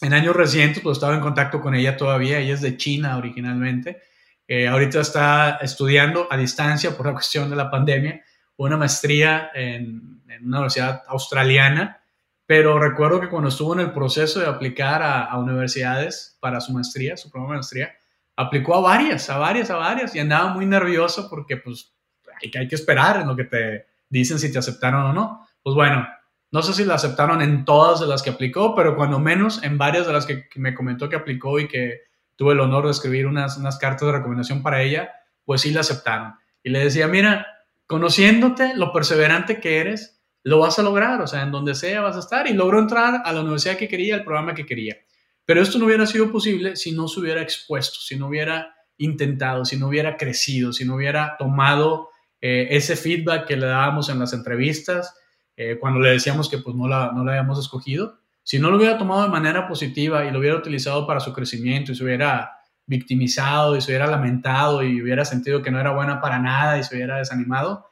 en 0.00 0.14
años 0.14 0.34
recientes 0.34 0.82
pues 0.82 0.96
estaba 0.96 1.14
en 1.14 1.20
contacto 1.20 1.60
con 1.60 1.74
ella 1.74 1.98
todavía, 1.98 2.38
ella 2.38 2.54
es 2.54 2.62
de 2.62 2.78
China 2.78 3.18
originalmente, 3.18 4.00
eh, 4.48 4.66
ahorita 4.66 5.00
está 5.00 5.58
estudiando 5.60 6.26
a 6.30 6.38
distancia 6.38 6.96
por 6.96 7.04
la 7.04 7.12
cuestión 7.20 7.50
de 7.50 7.56
la 7.56 7.70
pandemia 7.70 8.24
una 8.56 8.78
maestría 8.78 9.50
en, 9.54 10.22
en 10.26 10.46
una 10.46 10.60
universidad 10.60 11.02
australiana 11.06 12.00
pero 12.46 12.78
recuerdo 12.78 13.20
que 13.20 13.28
cuando 13.28 13.48
estuvo 13.48 13.74
en 13.74 13.80
el 13.80 13.92
proceso 13.92 14.40
de 14.40 14.46
aplicar 14.46 15.02
a, 15.02 15.36
universidades 15.38 16.36
para 16.40 16.60
su 16.60 16.72
maestría, 16.72 17.16
su 17.16 17.30
primera 17.30 17.54
maestría, 17.54 17.94
aplicó 18.36 18.74
a 18.74 18.80
varias, 18.80 19.30
a 19.30 19.38
varias, 19.38 19.70
a 19.70 19.76
varias 19.76 20.14
y 20.14 20.18
andaba 20.18 20.52
muy 20.52 20.66
nervioso 20.66 21.28
porque 21.30 21.56
pues 21.56 21.94
hay, 22.42 22.50
hay 22.58 22.68
que 22.68 22.74
esperar 22.74 23.20
en 23.20 23.28
lo 23.28 23.36
que 23.36 23.44
te 23.44 23.86
dicen 24.08 24.38
si 24.38 24.52
te 24.52 24.58
aceptaron 24.58 25.02
o 25.02 25.12
no. 25.12 25.46
Pues 25.62 25.74
bueno, 25.74 26.06
no 26.54 26.62
sé 26.62 26.72
si 26.72 26.84
la 26.84 26.94
aceptaron 26.94 27.42
en 27.42 27.64
todas 27.64 27.98
de 27.98 28.06
las 28.06 28.22
que 28.22 28.30
aplicó, 28.30 28.76
pero 28.76 28.94
cuando 28.94 29.18
menos 29.18 29.60
en 29.64 29.76
varias 29.76 30.06
de 30.06 30.12
las 30.12 30.24
que, 30.24 30.48
me 30.54 30.72
comentó 30.72 31.08
que 31.08 31.16
aplicó 31.16 31.58
y 31.58 31.66
que 31.66 32.02
tuve 32.36 32.52
el 32.52 32.60
honor 32.60 32.84
de 32.84 32.92
escribir 32.92 33.26
unas, 33.26 33.56
unas 33.56 33.76
cartas 33.76 34.06
de 34.06 34.12
recomendación 34.12 34.62
para 34.62 34.80
ella, 34.80 35.10
pues 35.44 35.62
sí 35.62 35.72
la 35.72 35.80
aceptaron. 35.80 36.34
Y 36.62 36.70
le 36.70 36.78
decía, 36.78 37.08
mira, 37.08 37.44
conociéndote, 37.86 38.76
lo 38.76 38.92
perseverante 38.92 39.58
que 39.58 39.78
eres, 39.78 40.13
lo 40.44 40.60
vas 40.60 40.78
a 40.78 40.82
lograr, 40.82 41.20
o 41.20 41.26
sea, 41.26 41.42
en 41.42 41.50
donde 41.50 41.74
sea 41.74 42.02
vas 42.02 42.16
a 42.16 42.20
estar. 42.20 42.46
Y 42.46 42.52
logró 42.52 42.78
entrar 42.78 43.22
a 43.24 43.32
la 43.32 43.40
universidad 43.40 43.76
que 43.76 43.88
quería, 43.88 44.14
al 44.14 44.24
programa 44.24 44.54
que 44.54 44.64
quería. 44.64 44.96
Pero 45.44 45.60
esto 45.60 45.78
no 45.78 45.86
hubiera 45.86 46.06
sido 46.06 46.30
posible 46.30 46.76
si 46.76 46.92
no 46.92 47.08
se 47.08 47.20
hubiera 47.20 47.42
expuesto, 47.42 47.98
si 48.00 48.16
no 48.16 48.28
hubiera 48.28 48.74
intentado, 48.96 49.64
si 49.64 49.76
no 49.76 49.88
hubiera 49.88 50.16
crecido, 50.16 50.72
si 50.72 50.84
no 50.84 50.94
hubiera 50.94 51.36
tomado 51.38 52.10
eh, 52.40 52.68
ese 52.70 52.96
feedback 52.96 53.46
que 53.46 53.56
le 53.56 53.66
dábamos 53.66 54.08
en 54.08 54.18
las 54.18 54.32
entrevistas, 54.32 55.14
eh, 55.56 55.78
cuando 55.80 56.00
le 56.00 56.10
decíamos 56.10 56.48
que 56.48 56.58
pues 56.58 56.76
no 56.76 56.88
la, 56.88 57.12
no 57.12 57.24
la 57.24 57.32
habíamos 57.32 57.58
escogido, 57.58 58.18
si 58.42 58.58
no 58.58 58.70
lo 58.70 58.76
hubiera 58.76 58.98
tomado 58.98 59.22
de 59.22 59.28
manera 59.30 59.66
positiva 59.66 60.24
y 60.24 60.30
lo 60.30 60.38
hubiera 60.38 60.56
utilizado 60.56 61.06
para 61.06 61.20
su 61.20 61.32
crecimiento 61.32 61.92
y 61.92 61.94
se 61.94 62.04
hubiera 62.04 62.52
victimizado 62.86 63.76
y 63.76 63.80
se 63.80 63.90
hubiera 63.90 64.06
lamentado 64.06 64.82
y 64.82 65.00
hubiera 65.00 65.24
sentido 65.24 65.62
que 65.62 65.70
no 65.70 65.80
era 65.80 65.92
buena 65.92 66.20
para 66.20 66.38
nada 66.38 66.78
y 66.78 66.84
se 66.84 66.94
hubiera 66.94 67.16
desanimado, 67.16 67.86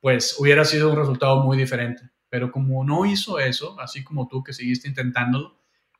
pues 0.00 0.36
hubiera 0.38 0.64
sido 0.64 0.90
un 0.90 0.96
resultado 0.96 1.42
muy 1.42 1.56
diferente. 1.56 2.02
Pero 2.28 2.50
como 2.50 2.84
no 2.84 3.06
hizo 3.06 3.38
eso, 3.38 3.78
así 3.80 4.02
como 4.04 4.28
tú 4.28 4.42
que 4.42 4.52
seguiste 4.52 4.88
intentándolo, 4.88 5.56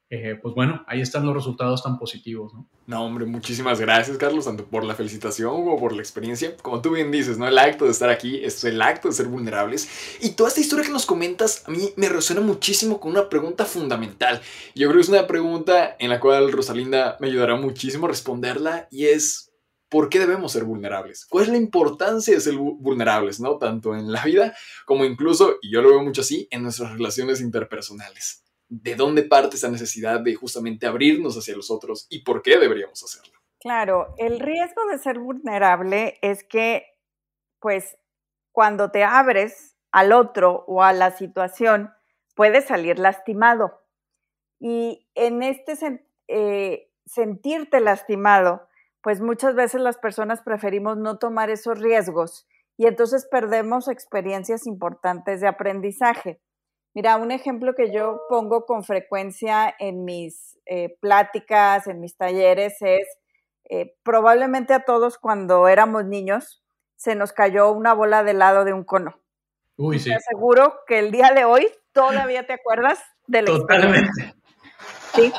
eh, 0.08 0.38
pues 0.40 0.54
bueno, 0.54 0.84
ahí 0.86 1.00
están 1.00 1.26
los 1.26 1.34
resultados 1.34 1.82
tan 1.82 1.98
positivos, 1.98 2.54
¿no? 2.54 2.68
No, 2.86 3.04
hombre, 3.04 3.24
muchísimas 3.24 3.80
gracias, 3.80 4.16
Carlos, 4.16 4.44
tanto 4.44 4.64
por 4.64 4.84
la 4.84 4.94
felicitación 4.94 5.50
como 5.50 5.80
por 5.80 5.92
la 5.92 6.00
experiencia. 6.00 6.56
Como 6.58 6.80
tú 6.80 6.92
bien 6.92 7.10
dices, 7.10 7.38
¿no? 7.38 7.48
El 7.48 7.58
acto 7.58 7.86
de 7.86 7.90
estar 7.90 8.08
aquí 8.08 8.44
es 8.44 8.62
el 8.62 8.80
acto 8.80 9.08
de 9.08 9.14
ser 9.14 9.26
vulnerables. 9.26 9.88
Y 10.20 10.30
toda 10.30 10.48
esta 10.48 10.60
historia 10.60 10.84
que 10.84 10.92
nos 10.92 11.06
comentas 11.06 11.64
a 11.66 11.72
mí 11.72 11.90
me 11.96 12.08
resuena 12.08 12.40
muchísimo 12.40 13.00
con 13.00 13.10
una 13.10 13.28
pregunta 13.28 13.64
fundamental. 13.64 14.40
Yo 14.76 14.86
creo 14.86 15.00
que 15.00 15.02
es 15.02 15.08
una 15.08 15.26
pregunta 15.26 15.96
en 15.98 16.10
la 16.10 16.20
cual 16.20 16.52
Rosalinda 16.52 17.16
me 17.18 17.26
ayudará 17.26 17.56
muchísimo 17.56 18.06
a 18.06 18.10
responderla 18.10 18.86
y 18.92 19.06
es, 19.06 19.45
¿por 19.88 20.08
qué 20.08 20.18
debemos 20.18 20.52
ser 20.52 20.64
vulnerables? 20.64 21.26
¿Cuál 21.26 21.44
es 21.44 21.50
la 21.50 21.56
importancia 21.56 22.34
de 22.34 22.40
ser 22.40 22.54
vulnerables, 22.56 23.40
¿no? 23.40 23.58
Tanto 23.58 23.94
en 23.94 24.12
la 24.12 24.24
vida 24.24 24.54
como 24.84 25.04
incluso, 25.04 25.56
y 25.62 25.72
yo 25.72 25.82
lo 25.82 25.90
veo 25.90 26.02
mucho 26.02 26.22
así, 26.22 26.48
en 26.50 26.62
nuestras 26.62 26.92
relaciones 26.92 27.40
interpersonales 27.40 28.46
de 28.68 28.96
dónde 28.96 29.22
parte 29.22 29.56
esa 29.56 29.70
necesidad 29.70 30.20
de 30.20 30.34
justamente 30.34 30.86
abrirnos 30.86 31.36
hacia 31.36 31.56
los 31.56 31.70
otros 31.70 32.06
y 32.10 32.22
por 32.22 32.42
qué 32.42 32.58
deberíamos 32.58 33.02
hacerlo. 33.02 33.38
Claro, 33.60 34.14
el 34.18 34.40
riesgo 34.40 34.86
de 34.90 34.98
ser 34.98 35.18
vulnerable 35.18 36.18
es 36.22 36.44
que, 36.44 36.84
pues, 37.60 37.96
cuando 38.52 38.90
te 38.90 39.04
abres 39.04 39.76
al 39.92 40.12
otro 40.12 40.64
o 40.66 40.82
a 40.82 40.92
la 40.92 41.16
situación, 41.16 41.90
puedes 42.34 42.66
salir 42.66 42.98
lastimado. 42.98 43.82
Y 44.60 45.08
en 45.14 45.42
este 45.42 45.74
eh, 46.28 46.92
sentirte 47.06 47.80
lastimado, 47.80 48.68
pues 49.06 49.20
muchas 49.20 49.54
veces 49.54 49.80
las 49.80 49.98
personas 49.98 50.42
preferimos 50.42 50.96
no 50.96 51.16
tomar 51.18 51.48
esos 51.48 51.78
riesgos 51.78 52.44
y 52.76 52.86
entonces 52.86 53.28
perdemos 53.30 53.86
experiencias 53.86 54.66
importantes 54.66 55.40
de 55.40 55.46
aprendizaje. 55.46 56.40
Mira, 56.92 57.16
un 57.16 57.30
ejemplo 57.30 57.76
que 57.76 57.92
yo 57.92 58.22
pongo 58.28 58.66
con 58.66 58.82
frecuencia 58.82 59.72
en 59.78 60.04
mis 60.04 60.58
eh, 60.66 60.96
pláticas, 61.00 61.86
en 61.86 62.00
mis 62.00 62.16
talleres, 62.16 62.78
es 62.80 63.06
eh, 63.70 63.94
probablemente 64.02 64.74
a 64.74 64.80
todos 64.80 65.18
cuando 65.18 65.68
éramos 65.68 66.04
niños 66.04 66.64
se 66.96 67.14
nos 67.14 67.32
cayó 67.32 67.70
una 67.70 67.94
bola 67.94 68.24
de 68.24 68.32
helado 68.32 68.64
de 68.64 68.72
un 68.72 68.82
cono. 68.82 69.20
Uy, 69.76 70.00
sí. 70.00 70.10
Te 70.10 70.16
aseguro 70.16 70.80
que 70.84 70.98
el 70.98 71.12
día 71.12 71.30
de 71.32 71.44
hoy 71.44 71.68
todavía 71.92 72.44
te 72.48 72.54
acuerdas 72.54 73.00
de 73.28 73.42
la 73.42 73.52
Totalmente. 73.52 74.34
Sí. 75.14 75.32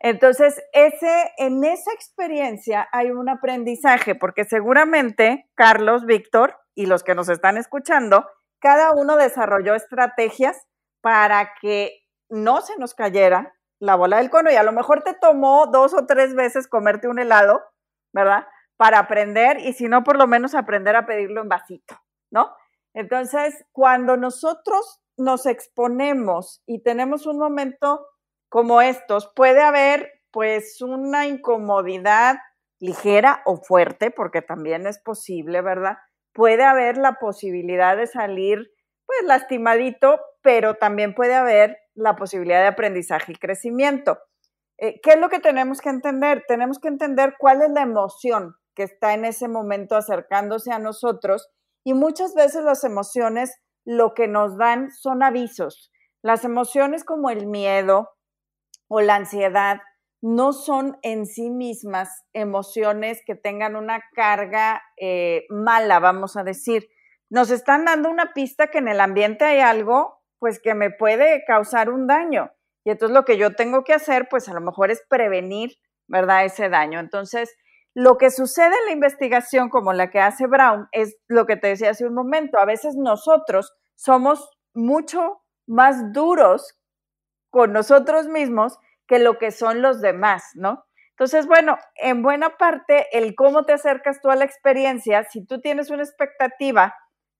Entonces, 0.00 0.62
ese, 0.72 1.30
en 1.36 1.62
esa 1.62 1.92
experiencia 1.92 2.88
hay 2.90 3.10
un 3.10 3.28
aprendizaje, 3.28 4.14
porque 4.14 4.44
seguramente 4.44 5.50
Carlos, 5.54 6.06
Víctor 6.06 6.56
y 6.74 6.86
los 6.86 7.04
que 7.04 7.14
nos 7.14 7.28
están 7.28 7.58
escuchando, 7.58 8.26
cada 8.60 8.92
uno 8.92 9.16
desarrolló 9.16 9.74
estrategias 9.74 10.56
para 11.02 11.52
que 11.60 12.00
no 12.30 12.62
se 12.62 12.78
nos 12.78 12.94
cayera 12.94 13.54
la 13.78 13.94
bola 13.94 14.18
del 14.18 14.30
cono 14.30 14.50
y 14.50 14.56
a 14.56 14.62
lo 14.62 14.72
mejor 14.72 15.02
te 15.02 15.14
tomó 15.14 15.66
dos 15.66 15.94
o 15.94 16.06
tres 16.06 16.34
veces 16.34 16.66
comerte 16.66 17.08
un 17.08 17.18
helado, 17.18 17.62
¿verdad? 18.12 18.46
Para 18.78 18.98
aprender 18.98 19.58
y 19.58 19.74
si 19.74 19.88
no, 19.88 20.02
por 20.02 20.16
lo 20.16 20.26
menos 20.26 20.54
aprender 20.54 20.96
a 20.96 21.06
pedirlo 21.06 21.42
en 21.42 21.48
vasito, 21.48 21.96
¿no? 22.30 22.54
Entonces, 22.94 23.64
cuando 23.72 24.16
nosotros 24.16 25.00
nos 25.16 25.46
exponemos 25.46 26.62
y 26.66 26.82
tenemos 26.82 27.26
un 27.26 27.38
momento 27.38 28.06
como 28.50 28.82
estos, 28.82 29.32
puede 29.34 29.62
haber 29.62 30.12
pues 30.30 30.82
una 30.82 31.26
incomodidad 31.26 32.36
ligera 32.80 33.42
o 33.46 33.56
fuerte, 33.56 34.10
porque 34.10 34.42
también 34.42 34.86
es 34.86 34.98
posible, 34.98 35.62
¿verdad? 35.62 35.96
Puede 36.34 36.64
haber 36.64 36.98
la 36.98 37.14
posibilidad 37.14 37.96
de 37.96 38.06
salir 38.06 38.70
pues 39.06 39.26
lastimadito, 39.26 40.20
pero 40.42 40.74
también 40.74 41.14
puede 41.14 41.34
haber 41.34 41.78
la 41.94 42.16
posibilidad 42.16 42.60
de 42.60 42.68
aprendizaje 42.68 43.32
y 43.32 43.36
crecimiento. 43.36 44.18
Eh, 44.78 45.00
¿Qué 45.02 45.10
es 45.10 45.20
lo 45.20 45.28
que 45.28 45.40
tenemos 45.40 45.80
que 45.80 45.90
entender? 45.90 46.44
Tenemos 46.48 46.78
que 46.78 46.88
entender 46.88 47.34
cuál 47.38 47.62
es 47.62 47.70
la 47.70 47.82
emoción 47.82 48.56
que 48.74 48.82
está 48.84 49.14
en 49.14 49.24
ese 49.24 49.46
momento 49.46 49.96
acercándose 49.96 50.72
a 50.72 50.78
nosotros 50.78 51.50
y 51.84 51.94
muchas 51.94 52.34
veces 52.34 52.64
las 52.64 52.84
emociones 52.84 53.60
lo 53.84 54.14
que 54.14 54.28
nos 54.28 54.56
dan 54.56 54.90
son 54.90 55.22
avisos. 55.22 55.92
Las 56.22 56.44
emociones 56.44 57.04
como 57.04 57.30
el 57.30 57.46
miedo 57.46 58.10
o 58.90 59.00
la 59.00 59.14
ansiedad 59.14 59.80
no 60.20 60.52
son 60.52 60.98
en 61.02 61.24
sí 61.26 61.48
mismas 61.48 62.24
emociones 62.34 63.22
que 63.24 63.34
tengan 63.34 63.76
una 63.76 64.02
carga 64.14 64.82
eh, 64.98 65.46
mala, 65.48 65.98
vamos 66.00 66.36
a 66.36 66.44
decir 66.44 66.88
nos 67.30 67.50
están 67.50 67.84
dando 67.84 68.10
una 68.10 68.32
pista 68.34 68.66
que 68.66 68.78
en 68.78 68.88
el 68.88 69.00
ambiente 69.00 69.44
hay 69.44 69.60
algo, 69.60 70.20
pues 70.38 70.60
que 70.60 70.74
me 70.74 70.90
puede 70.90 71.44
causar 71.46 71.88
un 71.88 72.06
daño. 72.06 72.50
Y 72.84 72.90
entonces 72.90 73.14
lo 73.14 73.24
que 73.24 73.38
yo 73.38 73.54
tengo 73.54 73.84
que 73.84 73.94
hacer, 73.94 74.28
pues 74.28 74.48
a 74.48 74.52
lo 74.52 74.60
mejor 74.60 74.90
es 74.90 75.02
prevenir, 75.08 75.76
¿verdad? 76.08 76.44
Ese 76.44 76.68
daño. 76.68 76.98
Entonces, 76.98 77.54
lo 77.94 78.18
que 78.18 78.30
sucede 78.30 78.74
en 78.80 78.86
la 78.86 78.92
investigación 78.92 79.68
como 79.68 79.92
la 79.92 80.10
que 80.10 80.18
hace 80.18 80.46
Brown 80.46 80.88
es 80.90 81.16
lo 81.28 81.46
que 81.46 81.56
te 81.56 81.68
decía 81.68 81.90
hace 81.90 82.06
un 82.06 82.14
momento. 82.14 82.58
A 82.58 82.64
veces 82.64 82.96
nosotros 82.96 83.72
somos 83.94 84.50
mucho 84.74 85.42
más 85.68 86.12
duros 86.12 86.79
con 87.50 87.72
nosotros 87.72 88.28
mismos 88.28 88.78
que 89.06 89.18
lo 89.18 89.38
que 89.38 89.50
son 89.50 89.82
los 89.82 90.00
demás, 90.00 90.44
¿no? 90.54 90.84
Entonces, 91.10 91.46
bueno, 91.46 91.76
en 91.96 92.22
buena 92.22 92.56
parte, 92.56 93.06
el 93.12 93.34
cómo 93.34 93.64
te 93.64 93.74
acercas 93.74 94.20
tú 94.22 94.30
a 94.30 94.36
la 94.36 94.44
experiencia, 94.44 95.24
si 95.24 95.44
tú 95.44 95.60
tienes 95.60 95.90
una 95.90 96.02
expectativa 96.02 96.94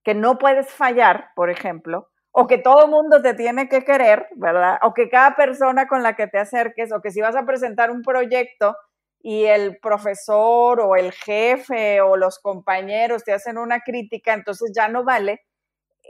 que 0.04 0.14
no 0.14 0.36
puedes 0.38 0.68
fallar, 0.70 1.30
por 1.34 1.48
ejemplo, 1.50 2.08
o 2.32 2.46
que 2.46 2.58
todo 2.58 2.88
mundo 2.88 3.22
te 3.22 3.34
tiene 3.34 3.68
que 3.68 3.84
querer, 3.84 4.28
¿verdad? 4.36 4.78
O 4.82 4.92
que 4.94 5.08
cada 5.08 5.34
persona 5.36 5.86
con 5.88 6.02
la 6.02 6.14
que 6.14 6.26
te 6.26 6.38
acerques, 6.38 6.92
o 6.92 7.00
que 7.00 7.10
si 7.10 7.20
vas 7.20 7.36
a 7.36 7.46
presentar 7.46 7.90
un 7.90 8.02
proyecto 8.02 8.76
y 9.22 9.44
el 9.46 9.78
profesor 9.80 10.80
o 10.80 10.96
el 10.96 11.12
jefe 11.12 12.00
o 12.00 12.16
los 12.16 12.38
compañeros 12.38 13.24
te 13.24 13.32
hacen 13.32 13.58
una 13.58 13.80
crítica, 13.80 14.32
entonces 14.34 14.72
ya 14.74 14.88
no 14.88 15.04
vale. 15.04 15.40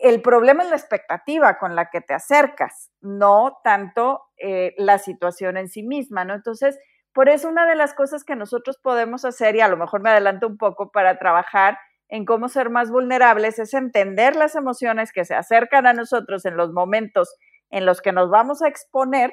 El 0.01 0.23
problema 0.23 0.63
es 0.63 0.71
la 0.71 0.77
expectativa 0.77 1.59
con 1.59 1.77
la 1.77 1.91
que 1.91 2.01
te 2.01 2.15
acercas, 2.15 2.91
no 3.03 3.59
tanto 3.63 4.23
eh, 4.39 4.75
la 4.79 4.99
situación 4.99 5.59
en 5.59 5.69
sí 5.69 5.83
misma, 5.83 6.25
¿no? 6.25 6.35
Entonces, 6.35 6.79
por 7.13 7.29
eso 7.29 7.49
una 7.49 7.67
de 7.67 7.77
las 7.77 7.93
cosas 7.93 8.25
que 8.25 8.35
nosotros 8.35 8.79
podemos 8.83 9.27
hacer, 9.27 9.57
y 9.57 9.61
a 9.61 9.69
lo 9.69 9.77
mejor 9.77 10.01
me 10.01 10.09
adelanto 10.09 10.47
un 10.47 10.57
poco 10.57 10.91
para 10.91 11.19
trabajar 11.19 11.79
en 12.09 12.25
cómo 12.25 12.49
ser 12.49 12.71
más 12.71 12.91
vulnerables 12.91 13.59
es 13.59 13.75
entender 13.75 14.37
las 14.37 14.57
emociones 14.57 15.13
que 15.13 15.27
se 15.27 15.35
acercan 15.35 15.87
a 15.87 15.93
nosotros 15.93 16.47
en 16.47 16.57
los 16.57 16.73
momentos 16.73 17.35
en 17.71 17.85
los 17.87 18.01
que 18.01 18.13
nos 18.13 18.31
vamos 18.31 18.63
a 18.63 18.69
exponer 18.69 19.33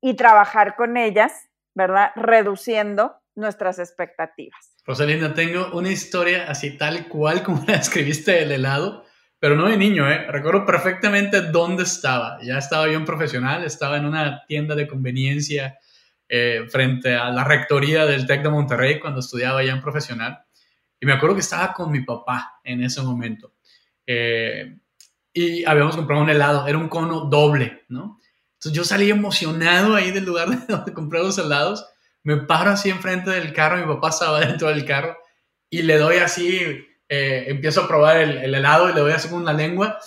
y 0.00 0.14
trabajar 0.14 0.76
con 0.76 0.96
ellas, 0.98 1.48
¿verdad? 1.74 2.10
Reduciendo 2.16 3.16
nuestras 3.34 3.78
expectativas. 3.78 4.76
Rosalinda, 4.84 5.34
tengo 5.34 5.70
una 5.72 5.90
historia 5.90 6.44
así 6.48 6.76
tal 6.76 7.08
cual 7.08 7.42
como 7.42 7.64
la 7.66 7.76
escribiste 7.76 8.32
del 8.32 8.52
helado, 8.52 9.04
pero 9.38 9.56
no 9.56 9.68
de 9.68 9.76
niño, 9.76 10.08
¿eh? 10.10 10.26
Recuerdo 10.30 10.64
perfectamente 10.64 11.42
dónde 11.42 11.82
estaba. 11.82 12.38
Ya 12.42 12.58
estaba 12.58 12.88
yo 12.88 12.98
un 12.98 13.04
profesional, 13.04 13.64
estaba 13.64 13.96
en 13.98 14.06
una 14.06 14.44
tienda 14.46 14.74
de 14.74 14.86
conveniencia 14.86 15.78
eh, 16.28 16.64
frente 16.70 17.14
a 17.14 17.30
la 17.30 17.44
rectoría 17.44 18.06
del 18.06 18.26
TEC 18.26 18.42
de 18.42 18.48
Monterrey 18.48 18.98
cuando 18.98 19.20
estudiaba 19.20 19.62
ya 19.62 19.72
en 19.72 19.80
profesional. 19.80 20.38
Y 20.98 21.06
me 21.06 21.12
acuerdo 21.12 21.34
que 21.34 21.42
estaba 21.42 21.72
con 21.72 21.90
mi 21.90 22.00
papá 22.00 22.60
en 22.64 22.82
ese 22.82 23.02
momento. 23.02 23.52
Eh, 24.06 24.78
y 25.34 25.64
habíamos 25.64 25.96
comprado 25.96 26.22
un 26.22 26.30
helado, 26.30 26.66
era 26.66 26.78
un 26.78 26.88
cono 26.88 27.22
doble, 27.22 27.84
¿no? 27.88 28.18
Entonces 28.54 28.72
yo 28.72 28.84
salí 28.84 29.10
emocionado 29.10 29.94
ahí 29.94 30.12
del 30.12 30.24
lugar 30.24 30.48
donde 30.68 30.94
compré 30.94 31.20
los 31.20 31.36
helados, 31.36 31.86
me 32.22 32.38
paro 32.38 32.70
así 32.70 32.88
enfrente 32.88 33.30
del 33.30 33.52
carro, 33.52 33.76
mi 33.76 33.94
papá 33.94 34.08
estaba 34.08 34.40
dentro 34.46 34.68
del 34.68 34.84
carro 34.86 35.18
y 35.68 35.82
le 35.82 35.98
doy 35.98 36.16
así, 36.16 36.86
eh, 37.14 37.50
empiezo 37.50 37.82
a 37.82 37.88
probar 37.88 38.16
el, 38.16 38.38
el, 38.38 38.54
helado 38.54 38.90
y 38.90 38.92
le 38.92 39.00
doy 39.00 39.12
así 39.12 39.28
con 39.28 39.44
la 39.44 39.52
lengua, 39.52 39.98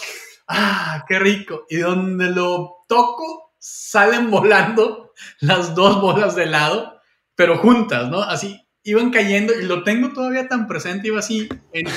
¡ah, 0.47 1.05
qué 1.07 1.19
rico! 1.19 1.65
Y 1.69 1.77
donde 1.77 2.29
lo 2.29 2.83
toco, 2.87 3.53
salen 3.59 4.29
volando 4.29 5.13
las 5.39 5.73
dos 5.73 6.01
bolas 6.01 6.35
de 6.35 6.43
helado, 6.43 7.01
pero 7.35 7.57
juntas, 7.57 8.09
¿no? 8.09 8.21
Así, 8.21 8.61
iban 8.83 9.09
cayendo 9.09 9.53
y 9.53 9.65
lo 9.65 9.83
tengo 9.83 10.13
todavía 10.13 10.47
tan 10.47 10.67
presente, 10.67 11.07
iba 11.07 11.19
así 11.19 11.47
en 11.73 11.87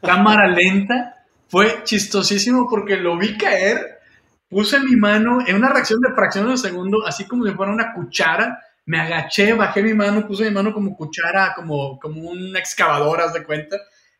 cámara 0.00 0.48
lenta. 0.48 1.26
Fue 1.48 1.84
chistosísimo 1.84 2.66
porque 2.68 2.96
lo 2.96 3.16
vi 3.16 3.36
caer, 3.36 4.00
puse 4.48 4.80
mi 4.80 4.96
mano 4.96 5.38
en 5.46 5.56
una 5.56 5.68
reacción 5.68 6.00
de 6.00 6.12
fracción 6.12 6.48
de 6.48 6.56
segundo, 6.56 7.06
así 7.06 7.24
como 7.24 7.44
si 7.44 7.52
fuera 7.52 7.72
una 7.72 7.92
cuchara, 7.94 8.60
me 8.84 9.00
agaché, 9.00 9.52
bajé 9.52 9.82
mi 9.82 9.94
mano, 9.94 10.26
puse 10.26 10.44
mi 10.44 10.50
mano 10.50 10.72
como 10.72 10.96
cuchara, 10.96 11.52
como, 11.54 11.98
como 12.00 12.30
un 12.30 12.56
excavador, 12.56 13.20
haz 13.20 13.32
de 13.32 13.44
cuenta. 13.44 13.76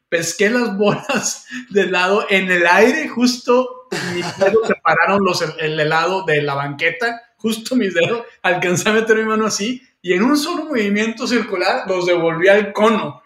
Pesqué 0.08 0.50
las 0.50 0.76
bolas 0.76 1.46
de 1.70 1.82
helado 1.82 2.26
en 2.30 2.50
el 2.50 2.66
aire, 2.66 3.08
justo 3.08 3.88
mis 4.14 4.38
dedos 4.38 4.66
separaron 4.66 5.25
los, 5.25 5.42
el 5.58 5.78
helado 5.78 6.25
de 6.25 6.42
la 6.42 6.54
banqueta, 6.54 7.22
justo 7.36 7.76
mis 7.76 7.94
dedos, 7.94 8.22
alcancé 8.42 8.88
a 8.88 8.92
meter 8.92 9.16
mi 9.16 9.25
mano 9.25 9.46
así 9.46 9.82
y 10.02 10.12
en 10.12 10.22
un 10.22 10.36
solo 10.36 10.66
movimiento 10.66 11.26
circular 11.26 11.88
los 11.88 12.06
devolví 12.06 12.48
al 12.48 12.72
cono. 12.72 13.22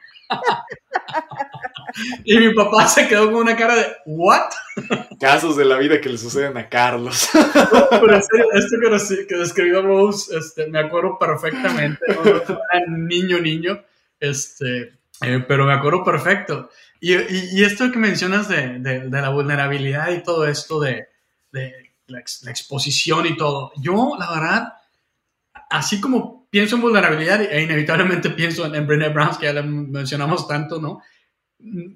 y 2.25 2.39
mi 2.39 2.55
papá 2.55 2.87
se 2.87 3.09
quedó 3.09 3.27
con 3.27 3.43
una 3.43 3.57
cara 3.57 3.77
de 3.77 3.87
¿what? 4.07 4.51
Casos 5.21 5.57
de 5.57 5.65
la 5.65 5.77
vida 5.77 6.01
que 6.01 6.09
le 6.09 6.19
suceden 6.19 6.57
a 6.57 6.69
Carlos. 6.69 7.29
pero 7.91 8.17
esto 8.17 8.77
que, 9.29 9.37
describió 9.37 9.83
Rose, 9.83 10.37
este, 10.37 10.69
me 10.69 10.79
acuerdo 10.79 11.19
perfectamente. 11.19 12.01
niño, 12.89 13.39
niño. 13.41 13.83
Este, 14.19 14.93
eh, 15.23 15.45
pero 15.47 15.67
me 15.67 15.73
acuerdo 15.73 16.05
perfecto. 16.05 16.71
Y, 17.01 17.15
y, 17.15 17.65
esto 17.65 17.91
que 17.91 17.99
mencionas 17.99 18.49
de, 18.49 18.79
de, 18.79 19.09
la 19.09 19.31
vulnerabilidad 19.31 20.13
y 20.13 20.23
todo 20.23 20.47
esto 20.47 20.81
de, 20.81 21.09
de 21.53 21.93
la, 22.07 22.21
exposición 22.21 23.27
y 23.27 23.37
todo. 23.37 23.73
Yo, 23.77 24.17
la 24.19 24.31
verdad, 24.31 24.73
así 25.71 26.01
como 26.01 26.49
pienso 26.51 26.77
en 26.77 26.83
vulnerabilidad 26.83 27.41
e 27.43 27.63
inevitablemente 27.63 28.31
pienso 28.31 28.73
en, 28.73 28.87
Brené 28.87 29.09
Brown, 29.09 29.37
que 29.39 29.47
ya 29.47 29.53
le 29.53 29.63
mencionamos 29.63 30.47
tanto, 30.49 30.81
¿no? 30.81 31.01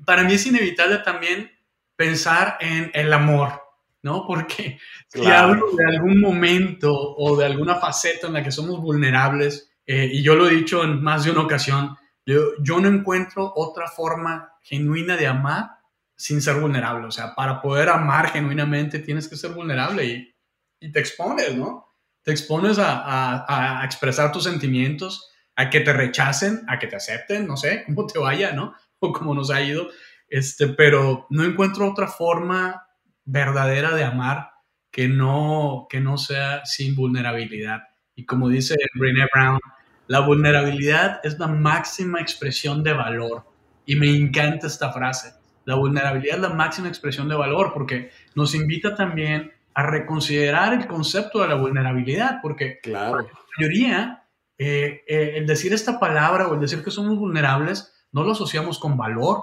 Para 0.05 0.23
mí 0.25 0.35
es 0.35 0.47
inevitable 0.47 0.99
también 0.99 1.51
pensar 1.97 2.59
en 2.61 2.91
el 2.95 3.13
amor, 3.13 3.63
¿no? 4.03 4.27
Porque 4.27 4.79
si 5.09 5.25
hablo 5.27 5.71
de 5.77 5.85
algún 5.87 6.21
momento 6.21 6.93
o 6.95 7.37
de 7.37 7.47
alguna 7.47 7.77
faceta 7.77 8.27
en 8.27 8.35
la 8.35 8.43
que 8.43 8.53
somos 8.53 8.81
vulnerables, 8.81 9.71
eh, 9.87 10.09
y 10.13 10.23
yo 10.23 10.35
lo 10.35 10.49
he 10.49 10.55
dicho 10.55 10.83
en 10.83 11.03
más 11.03 11.25
de 11.25 11.31
una 11.31 11.43
ocasión, 11.43 11.97
yo, 12.27 12.81
no 12.81 12.89
encuentro 12.89 13.53
otra 13.55 13.89
forma 13.89 14.53
genuina 14.63 15.17
de 15.17 15.27
amar 15.27 15.79
sin 16.17 16.41
ser 16.41 16.61
vulnerable. 16.61 17.07
O 17.07 17.11
sea, 17.11 17.35
para 17.35 17.61
poder 17.61 17.89
amar 17.89 18.31
genuinamente 18.31 18.99
tienes 18.99 19.29
que 19.29 19.37
ser 19.37 19.53
vulnerable 19.53 20.05
y, 20.05 20.35
y 20.81 20.93
te 20.93 21.01
expones, 21.01 21.55
¿no? 21.57 21.85
te 22.25 22.33
expones 22.33 22.79
a, 22.81 23.83
expresar 23.85 24.33
tus 24.33 24.45
sentimientos, 24.45 25.31
a 25.55 25.71
que 25.71 25.81
te 25.81 25.93
rechacen, 25.93 26.63
a 26.67 26.79
que 26.79 26.89
te 26.89 26.97
acepten, 26.97 27.47
no 27.47 27.57
sé, 27.57 27.85
cómo 27.87 28.07
te 28.07 28.19
vaya, 28.19 28.53
¿no? 28.53 28.75
O 28.99 29.13
cómo 29.13 29.35
nos 29.35 29.51
ha 29.51 29.63
ido, 29.63 29.89
este, 30.29 30.69
pero 30.69 31.27
no 31.31 31.45
encuentro 31.45 31.89
otra 31.89 32.09
forma 32.09 32.87
verdadera 33.25 33.95
de 33.95 34.05
amar 34.05 34.51
que 34.91 35.07
no, 35.07 35.87
que 35.89 36.01
no 36.01 36.17
sea 36.17 36.65
sin 36.65 36.97
vulnerabilidad. 36.97 37.83
Y 38.15 38.25
como 38.25 38.49
dice 38.49 38.77
Brené 38.95 39.27
Brown, 39.33 39.61
la 40.07 40.21
vulnerabilidad 40.21 41.21
es 41.25 41.39
la 41.39 41.47
máxima 41.47 42.21
expresión 42.21 42.83
de 42.83 42.93
valor. 42.93 43.45
Y 43.87 43.97
me 43.97 44.09
encanta 44.11 44.67
esta 44.67 44.93
frase. 44.93 45.35
La 45.65 45.75
vulnerabilidad 45.75 46.37
es 46.37 46.43
la 46.43 46.51
máxima 46.51 46.89
expresión 46.89 47.29
de 47.29 47.35
valor 47.35 47.73
porque 47.73 48.11
nos 48.35 48.55
invita 48.55 48.95
también 48.95 49.53
a 49.75 49.83
reconsiderar 49.83 50.73
el 50.75 50.87
concepto 50.87 51.41
de 51.41 51.49
la 51.49 51.55
vulnerabilidad, 51.57 52.39
porque 52.43 52.79
claro. 52.81 53.19
la 53.19 53.27
mayoría, 53.59 54.25
eh, 54.59 55.03
eh, 55.07 55.33
el 55.37 55.47
decir 55.47 55.73
esta 55.73 55.99
palabra 55.99 56.49
o 56.49 56.55
el 56.55 56.61
decir 56.61 56.85
que 56.85 56.91
somos 56.91 57.19
vulnerables, 57.19 57.93
no 58.13 58.23
lo 58.23 58.33
asociamos 58.33 58.79
con 58.79 58.97
valor, 58.97 59.43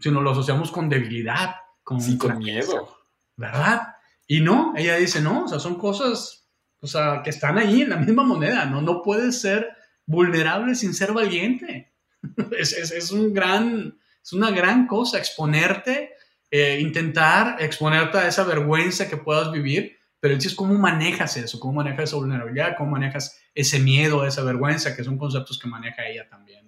sino 0.00 0.20
lo 0.20 0.32
asociamos 0.32 0.70
con 0.70 0.88
debilidad, 0.88 1.54
con, 1.84 2.00
sí, 2.00 2.18
con 2.18 2.38
miedo. 2.38 2.96
¿Verdad? 3.36 3.94
Y 4.26 4.40
no, 4.40 4.72
ella 4.76 4.96
dice, 4.96 5.20
no, 5.20 5.44
o 5.44 5.48
sea, 5.48 5.60
son 5.60 5.76
cosas 5.76 6.38
o 6.80 6.86
sea, 6.86 7.22
que 7.22 7.30
están 7.30 7.58
ahí 7.58 7.82
en 7.82 7.90
la 7.90 7.96
misma 7.96 8.22
moneda, 8.22 8.64
no, 8.64 8.80
no 8.80 9.02
puedes 9.02 9.40
ser 9.40 9.68
vulnerable 10.08 10.74
sin 10.74 10.92
ser 10.92 11.12
valiente. 11.12 11.92
es, 12.58 12.72
es, 12.72 12.90
es, 12.90 13.12
un 13.12 13.32
gran, 13.32 13.96
es 14.20 14.32
una 14.32 14.50
gran 14.50 14.88
cosa 14.88 15.18
exponerte 15.18 16.14
eh, 16.50 16.78
intentar 16.80 17.62
exponerte 17.62 18.16
a 18.16 18.26
esa 18.26 18.42
vergüenza 18.42 19.06
que 19.06 19.18
puedas 19.18 19.52
vivir, 19.52 19.98
pero 20.18 20.32
el 20.32 20.40
es 20.40 20.54
cómo 20.54 20.74
manejas 20.74 21.36
eso, 21.36 21.60
cómo 21.60 21.74
manejas 21.74 22.04
esa 22.04 22.16
vulnerabilidad, 22.16 22.74
cómo 22.76 22.92
manejas 22.92 23.38
ese 23.54 23.80
miedo, 23.80 24.26
esa 24.26 24.42
vergüenza, 24.42 24.96
que 24.96 25.04
son 25.04 25.18
conceptos 25.18 25.58
que 25.58 25.68
maneja 25.68 26.06
ella 26.06 26.26
también. 26.26 26.66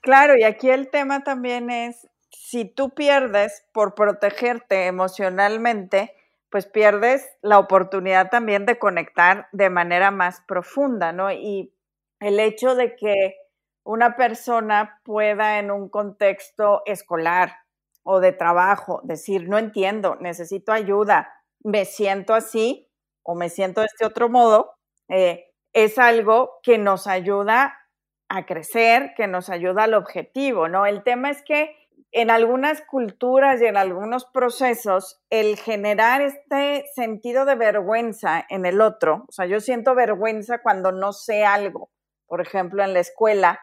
Claro, 0.00 0.36
y 0.36 0.42
aquí 0.42 0.68
el 0.68 0.88
tema 0.88 1.22
también 1.22 1.70
es, 1.70 2.08
si 2.30 2.64
tú 2.64 2.90
pierdes 2.92 3.62
por 3.72 3.94
protegerte 3.94 4.86
emocionalmente, 4.86 6.12
pues 6.50 6.66
pierdes 6.66 7.24
la 7.40 7.60
oportunidad 7.60 8.30
también 8.30 8.66
de 8.66 8.80
conectar 8.80 9.46
de 9.52 9.70
manera 9.70 10.10
más 10.10 10.40
profunda, 10.40 11.12
¿no? 11.12 11.30
Y 11.30 11.72
el 12.20 12.40
hecho 12.40 12.74
de 12.74 12.96
que 12.96 13.36
una 13.84 14.16
persona 14.16 15.00
pueda 15.04 15.58
en 15.58 15.70
un 15.70 15.88
contexto 15.88 16.82
escolar, 16.86 17.54
o 18.02 18.20
de 18.20 18.32
trabajo, 18.32 19.00
decir, 19.04 19.48
no 19.48 19.58
entiendo, 19.58 20.16
necesito 20.20 20.72
ayuda, 20.72 21.32
me 21.62 21.84
siento 21.84 22.34
así 22.34 22.88
o 23.22 23.34
me 23.34 23.50
siento 23.50 23.80
de 23.82 23.86
este 23.86 24.06
otro 24.06 24.28
modo, 24.28 24.74
eh, 25.08 25.46
es 25.72 25.98
algo 25.98 26.58
que 26.62 26.78
nos 26.78 27.06
ayuda 27.06 27.76
a 28.28 28.46
crecer, 28.46 29.12
que 29.16 29.26
nos 29.26 29.50
ayuda 29.50 29.84
al 29.84 29.94
objetivo, 29.94 30.68
¿no? 30.68 30.86
El 30.86 31.02
tema 31.02 31.30
es 31.30 31.42
que 31.42 31.76
en 32.12 32.30
algunas 32.30 32.80
culturas 32.82 33.60
y 33.60 33.66
en 33.66 33.76
algunos 33.76 34.24
procesos, 34.24 35.20
el 35.30 35.56
generar 35.56 36.22
este 36.22 36.86
sentido 36.94 37.44
de 37.44 37.54
vergüenza 37.54 38.44
en 38.48 38.66
el 38.66 38.80
otro, 38.80 39.26
o 39.28 39.32
sea, 39.32 39.46
yo 39.46 39.60
siento 39.60 39.94
vergüenza 39.94 40.60
cuando 40.62 40.90
no 40.90 41.12
sé 41.12 41.44
algo, 41.44 41.90
por 42.30 42.40
ejemplo, 42.40 42.84
en 42.84 42.94
la 42.94 43.00
escuela, 43.00 43.60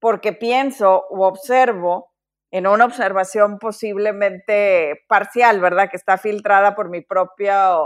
porque 0.00 0.32
pienso 0.32 1.04
o 1.10 1.26
observo 1.26 2.12
en 2.52 2.68
una 2.68 2.84
observación 2.84 3.58
posiblemente 3.58 5.02
parcial, 5.08 5.60
¿verdad? 5.60 5.90
Que 5.90 5.96
está 5.96 6.16
filtrada 6.16 6.76
por 6.76 6.90
mi 6.90 7.00
propia 7.00 7.76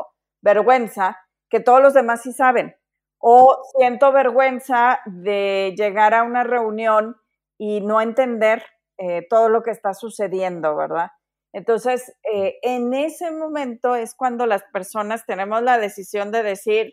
vergüenza, 0.42 1.18
que 1.48 1.60
todos 1.60 1.80
los 1.80 1.94
demás 1.94 2.20
sí 2.20 2.34
saben. 2.34 2.76
O 3.18 3.56
siento 3.74 4.12
vergüenza 4.12 5.00
de 5.06 5.74
llegar 5.78 6.12
a 6.12 6.24
una 6.24 6.44
reunión 6.44 7.16
y 7.58 7.80
no 7.80 8.02
entender 8.02 8.62
eh, 8.98 9.26
todo 9.30 9.48
lo 9.48 9.62
que 9.62 9.70
está 9.70 9.94
sucediendo, 9.94 10.76
¿verdad? 10.76 11.08
Entonces, 11.54 12.14
eh, 12.30 12.58
en 12.60 12.92
ese 12.92 13.30
momento 13.30 13.94
es 13.94 14.14
cuando 14.14 14.44
las 14.44 14.64
personas 14.64 15.24
tenemos 15.24 15.62
la 15.62 15.78
decisión 15.78 16.30
de 16.30 16.42
decir, 16.42 16.92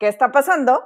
¿qué 0.00 0.08
está 0.08 0.32
pasando? 0.32 0.82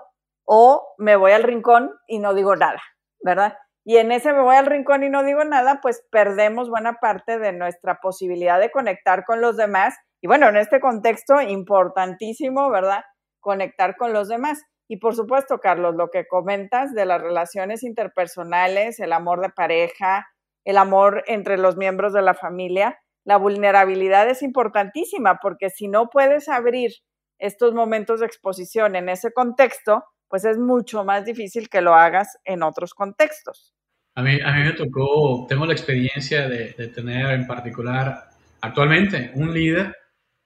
O 0.46 0.94
me 0.96 1.16
voy 1.16 1.32
al 1.32 1.42
rincón 1.42 1.92
y 2.06 2.18
no 2.18 2.32
digo 2.32 2.56
nada, 2.56 2.82
¿verdad? 3.20 3.58
y 3.88 3.98
en 3.98 4.10
ese 4.10 4.32
me 4.32 4.42
voy 4.42 4.56
al 4.56 4.66
rincón 4.66 5.04
y 5.04 5.10
no 5.10 5.22
digo 5.22 5.44
nada, 5.44 5.78
pues 5.80 6.04
perdemos 6.10 6.68
buena 6.68 6.94
parte 6.94 7.38
de 7.38 7.52
nuestra 7.52 8.00
posibilidad 8.02 8.58
de 8.58 8.72
conectar 8.72 9.24
con 9.24 9.40
los 9.40 9.56
demás. 9.56 9.94
Y 10.20 10.26
bueno, 10.26 10.48
en 10.48 10.56
este 10.56 10.80
contexto, 10.80 11.40
importantísimo, 11.40 12.68
¿verdad? 12.68 13.04
Conectar 13.38 13.96
con 13.96 14.12
los 14.12 14.26
demás. 14.26 14.60
Y 14.88 14.96
por 14.96 15.14
supuesto, 15.14 15.60
Carlos, 15.60 15.94
lo 15.94 16.10
que 16.10 16.26
comentas 16.26 16.94
de 16.94 17.06
las 17.06 17.22
relaciones 17.22 17.84
interpersonales, 17.84 18.98
el 18.98 19.12
amor 19.12 19.40
de 19.40 19.50
pareja, 19.50 20.26
el 20.64 20.78
amor 20.78 21.22
entre 21.28 21.56
los 21.56 21.76
miembros 21.76 22.12
de 22.12 22.22
la 22.22 22.34
familia, 22.34 22.98
la 23.24 23.36
vulnerabilidad 23.36 24.28
es 24.28 24.42
importantísima 24.42 25.38
porque 25.40 25.70
si 25.70 25.86
no 25.86 26.08
puedes 26.10 26.48
abrir 26.48 26.90
estos 27.38 27.72
momentos 27.72 28.18
de 28.18 28.26
exposición 28.26 28.96
en 28.96 29.08
ese 29.08 29.32
contexto, 29.32 30.02
pues 30.28 30.44
es 30.44 30.58
mucho 30.58 31.04
más 31.04 31.24
difícil 31.24 31.68
que 31.68 31.80
lo 31.80 31.94
hagas 31.94 32.38
en 32.44 32.62
otros 32.62 32.94
contextos. 32.94 33.74
A 34.14 34.22
mí, 34.22 34.38
a 34.42 34.52
mí 34.52 34.62
me 34.64 34.72
tocó, 34.72 35.46
tengo 35.48 35.66
la 35.66 35.72
experiencia 35.72 36.48
de, 36.48 36.72
tener 36.88 37.30
en 37.32 37.46
particular 37.46 38.30
actualmente 38.60 39.30
un 39.34 39.52
líder 39.52 39.94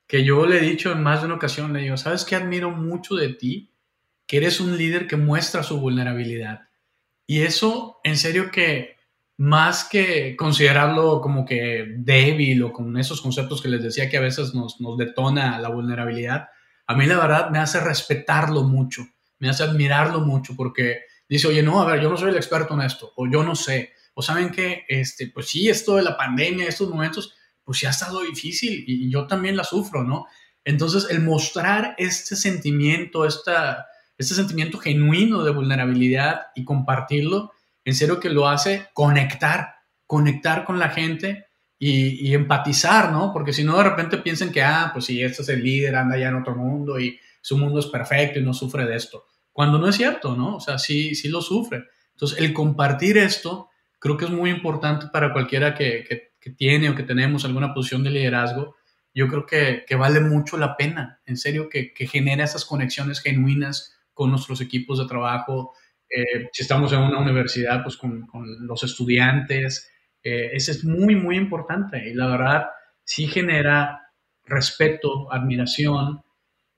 que 0.06 0.24
yo 0.24 0.44
le 0.44 0.58
he 0.58 0.60
dicho 0.60 0.90
en 0.90 1.02
más 1.02 1.20
de 1.20 1.26
una 1.26 1.36
ocasión, 1.36 1.72
le 1.72 1.82
digo, 1.82 1.96
¿sabes 1.96 2.24
qué 2.24 2.34
admiro 2.34 2.72
mucho 2.72 3.14
de 3.14 3.28
ti? 3.34 3.72
Que 4.26 4.38
eres 4.38 4.60
un 4.60 4.76
líder 4.76 5.06
que 5.06 5.16
muestra 5.16 5.62
su 5.62 5.80
vulnerabilidad. 5.80 6.62
Y 7.28 7.42
eso, 7.42 8.00
en 8.02 8.16
serio 8.16 8.50
que 8.50 8.96
más 9.36 9.88
que 9.88 10.34
considerarlo 10.36 11.20
como 11.20 11.44
que 11.44 11.94
débil 11.96 12.64
o 12.64 12.72
con 12.72 12.98
esos 12.98 13.20
conceptos 13.20 13.62
que 13.62 13.68
les 13.68 13.82
decía 13.82 14.10
que 14.10 14.16
a 14.16 14.20
veces 14.20 14.52
nos, 14.52 14.80
nos 14.80 14.98
detona 14.98 15.60
la 15.60 15.68
vulnerabilidad, 15.68 16.48
a 16.88 16.96
mí 16.96 17.06
la 17.06 17.18
verdad 17.18 17.50
me 17.50 17.60
hace 17.60 17.78
respetarlo 17.78 18.64
mucho 18.64 19.04
me 19.40 19.48
hace 19.48 19.64
admirarlo 19.64 20.20
mucho 20.20 20.54
porque 20.54 21.00
dice, 21.28 21.48
oye, 21.48 21.62
no, 21.62 21.80
a 21.82 21.86
ver, 21.86 22.00
yo 22.00 22.08
no 22.08 22.16
soy 22.16 22.30
el 22.30 22.36
experto 22.36 22.74
en 22.74 22.82
esto, 22.82 23.12
o 23.16 23.26
yo 23.28 23.42
no 23.42 23.56
sé, 23.56 23.94
o 24.14 24.22
saben 24.22 24.50
que, 24.50 24.84
este, 24.88 25.28
pues 25.28 25.48
sí, 25.48 25.68
esto 25.68 25.96
de 25.96 26.02
la 26.02 26.16
pandemia, 26.16 26.68
estos 26.68 26.88
momentos, 26.88 27.34
pues 27.64 27.78
sí 27.78 27.86
ha 27.86 27.90
estado 27.90 28.22
difícil 28.22 28.84
y, 28.86 29.10
yo 29.10 29.26
también 29.26 29.56
la 29.56 29.64
sufro, 29.64 30.04
¿no? 30.04 30.26
Entonces, 30.64 31.06
el 31.10 31.22
mostrar 31.22 31.94
este 31.98 32.36
sentimiento, 32.36 33.24
esta, 33.24 33.86
este 34.18 34.34
sentimiento 34.34 34.78
genuino 34.78 35.42
de 35.42 35.52
vulnerabilidad 35.52 36.48
y 36.54 36.64
compartirlo, 36.64 37.52
en 37.84 37.94
serio 37.94 38.20
que 38.20 38.28
lo 38.28 38.48
hace 38.48 38.88
conectar, 38.92 39.76
conectar 40.06 40.64
con 40.64 40.78
la 40.78 40.90
gente 40.90 41.46
y, 41.78 42.28
y 42.28 42.34
empatizar, 42.34 43.10
¿no? 43.10 43.32
Porque 43.32 43.54
si 43.54 43.64
no, 43.64 43.78
de 43.78 43.84
repente 43.84 44.18
piensan 44.18 44.52
que, 44.52 44.62
ah, 44.62 44.90
pues 44.92 45.06
sí, 45.06 45.22
este 45.22 45.42
es 45.42 45.48
el 45.48 45.62
líder, 45.62 45.96
anda 45.96 46.18
ya 46.18 46.28
en 46.28 46.36
otro 46.36 46.54
mundo 46.54 47.00
y 47.00 47.18
su 47.40 47.56
mundo 47.56 47.80
es 47.80 47.86
perfecto 47.86 48.38
y 48.38 48.42
no 48.42 48.54
sufre 48.54 48.86
de 48.86 48.96
esto. 48.96 49.26
cuando 49.52 49.78
no 49.78 49.88
es 49.88 49.96
cierto, 49.96 50.36
¿no? 50.36 50.56
O 50.56 50.60
sea, 50.60 50.78
sí, 50.78 51.14
sí 51.14 51.28
lo 51.28 51.42
sufre. 51.42 51.84
Entonces, 52.12 52.38
el 52.38 52.52
compartir 52.54 53.18
esto 53.18 53.68
creo 53.98 54.16
que 54.16 54.24
es 54.24 54.30
muy 54.30 54.50
importante 54.50 55.06
para 55.12 55.32
cualquiera 55.32 55.74
que, 55.74 56.04
que, 56.40 56.50
tiene 56.50 56.88
o 56.88 56.94
que 56.94 57.02
tenemos 57.02 57.44
alguna 57.44 57.74
posición 57.74 58.02
de 58.02 58.10
liderazgo. 58.10 58.76
Yo 59.12 59.28
creo 59.28 59.44
que, 59.44 59.84
que 59.86 59.96
vale 59.96 60.20
mucho 60.20 60.56
la 60.56 60.76
pena, 60.76 61.20
en 61.26 61.36
serio, 61.36 61.68
que, 61.68 61.92
genera 62.06 62.44
esas 62.44 62.64
conexiones 62.64 63.20
genuinas 63.20 63.94
con 64.14 64.30
nuestros 64.30 64.60
equipos 64.60 64.98
de 64.98 65.06
trabajo. 65.06 65.74
Eh, 66.08 66.48
si 66.52 66.62
estamos 66.62 66.92
en 66.92 67.00
una 67.00 67.18
universidad, 67.18 67.82
pues 67.82 67.96
con, 67.96 68.26
con 68.26 68.66
los 68.66 68.82
estudiantes. 68.82 69.90
Eh, 70.22 70.50
eso 70.52 70.70
es 70.70 70.84
muy, 70.84 71.16
muy 71.16 71.36
importante. 71.36 72.08
Y 72.08 72.14
la 72.14 72.28
verdad, 72.28 72.66
sí 73.04 73.26
genera 73.26 74.00
respeto, 74.44 75.30
admiración 75.32 76.22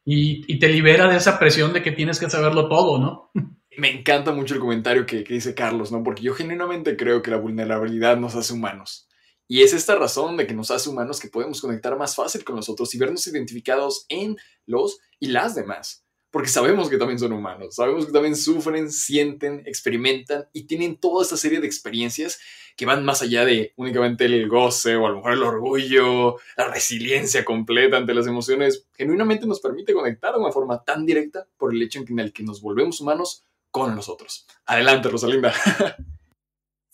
y, 0.05 0.59
te 0.59 0.69
libera 0.69 1.09
de 1.09 1.17
esa 1.17 1.38
presión 1.38 1.73
de 1.73 1.83
que 1.83 1.93
tienes 1.93 2.19
que 2.19 2.31
saberlo 2.31 2.69
todo, 2.69 2.99
¿no? 2.99 3.31
Me 3.77 3.91
encanta 3.91 4.33
mucho 4.33 4.55
el 4.55 4.61
comentario 4.61 5.07
que, 5.07 5.25
que, 5.25 5.35
dice 5.35 5.55
Carlos, 5.55 5.93
¿no? 5.93 6.03
Porque 6.03 6.23
yo 6.23 6.35
genuinamente 6.35 6.97
creo 6.97 7.23
que 7.23 7.31
la 7.31 7.38
vulnerabilidad 7.38 8.17
nos 8.17 8.35
hace 8.35 8.53
humanos. 8.53 9.09
Y 9.49 9.62
es 9.62 9.73
esta 9.73 9.95
razón 9.97 10.37
de 10.37 10.47
que 10.47 10.55
nos 10.55 10.71
hace 10.71 10.88
humanos 10.88 11.21
que 11.21 11.29
podemos 11.29 11.61
conectar 11.61 11.97
más 11.97 12.15
fácil 12.15 12.45
con 12.45 12.57
los 12.57 12.69
otros 12.69 12.95
y 12.95 12.99
vernos 12.99 13.27
identificados 13.27 14.07
en 14.09 14.37
los 14.67 14.99
y 15.19 15.29
las 15.29 15.55
demás 15.55 16.05
porque 16.33 16.49
sabemos 16.49 16.88
que 16.88 16.97
también 16.97 17.18
son 17.18 17.33
humanos, 17.33 17.77
sabemos 17.77 18.07
que 18.07 18.12
también 18.12 18.35
sufren, 18.35 18.90
sienten, 18.90 19.62
experimentan 19.66 20.49
y 20.53 20.64
tienen 20.64 20.97
toda 20.97 21.23
esta 21.23 21.37
serie 21.37 21.61
de 21.61 21.66
experiencias 21.66 22.40
que 22.75 22.87
van 22.87 23.05
más 23.05 23.21
allá 23.21 23.45
de 23.45 23.75
únicamente 23.77 24.25
el 24.25 24.49
goce 24.49 24.97
o 24.97 25.07
a 25.07 25.11
lo 25.11 25.16
mejor 25.16 25.33
el 25.35 25.42
orgullo, 25.42 26.38
la 26.57 26.68
resiliencia 26.68 27.45
completa 27.45 27.99
ante 27.99 28.14
las 28.14 28.27
emociones. 28.27 28.88
Genuinamente 28.95 29.47
nos 29.47 29.61
permite 29.61 29.92
conectar 29.92 30.33
de 30.33 30.40
una 30.40 30.51
forma 30.51 30.83
tan 30.83 31.05
directa 31.05 31.47
por 31.59 31.75
el 31.75 31.83
hecho 31.83 32.01
en 32.01 32.18
el 32.18 32.33
que 32.33 32.42
nos 32.42 32.62
volvemos 32.62 33.03
humanos 33.03 33.45
con 33.71 33.95
los 33.95 34.09
otros. 34.09 34.47
Adelante, 34.64 35.09
Rosalinda. 35.09 35.53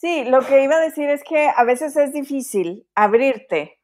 Sí, 0.01 0.24
lo 0.24 0.46
que 0.46 0.62
iba 0.62 0.77
a 0.77 0.81
decir 0.81 1.11
es 1.11 1.24
que 1.24 1.48
a 1.48 1.64
veces 1.64 1.96
es 1.96 2.12
difícil 2.12 2.87
abrirte 2.94 3.81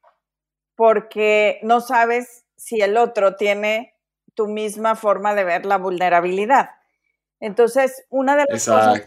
porque 0.76 1.58
no 1.64 1.80
sabes 1.80 2.44
si 2.56 2.80
el 2.80 2.96
otro 2.96 3.34
tiene 3.34 3.93
tu 4.34 4.46
misma 4.46 4.96
forma 4.96 5.34
de 5.34 5.44
ver 5.44 5.66
la 5.66 5.78
vulnerabilidad. 5.78 6.70
Entonces, 7.40 8.04
una 8.10 8.36
de 8.36 8.44
las 8.48 8.66
cosas 8.66 9.06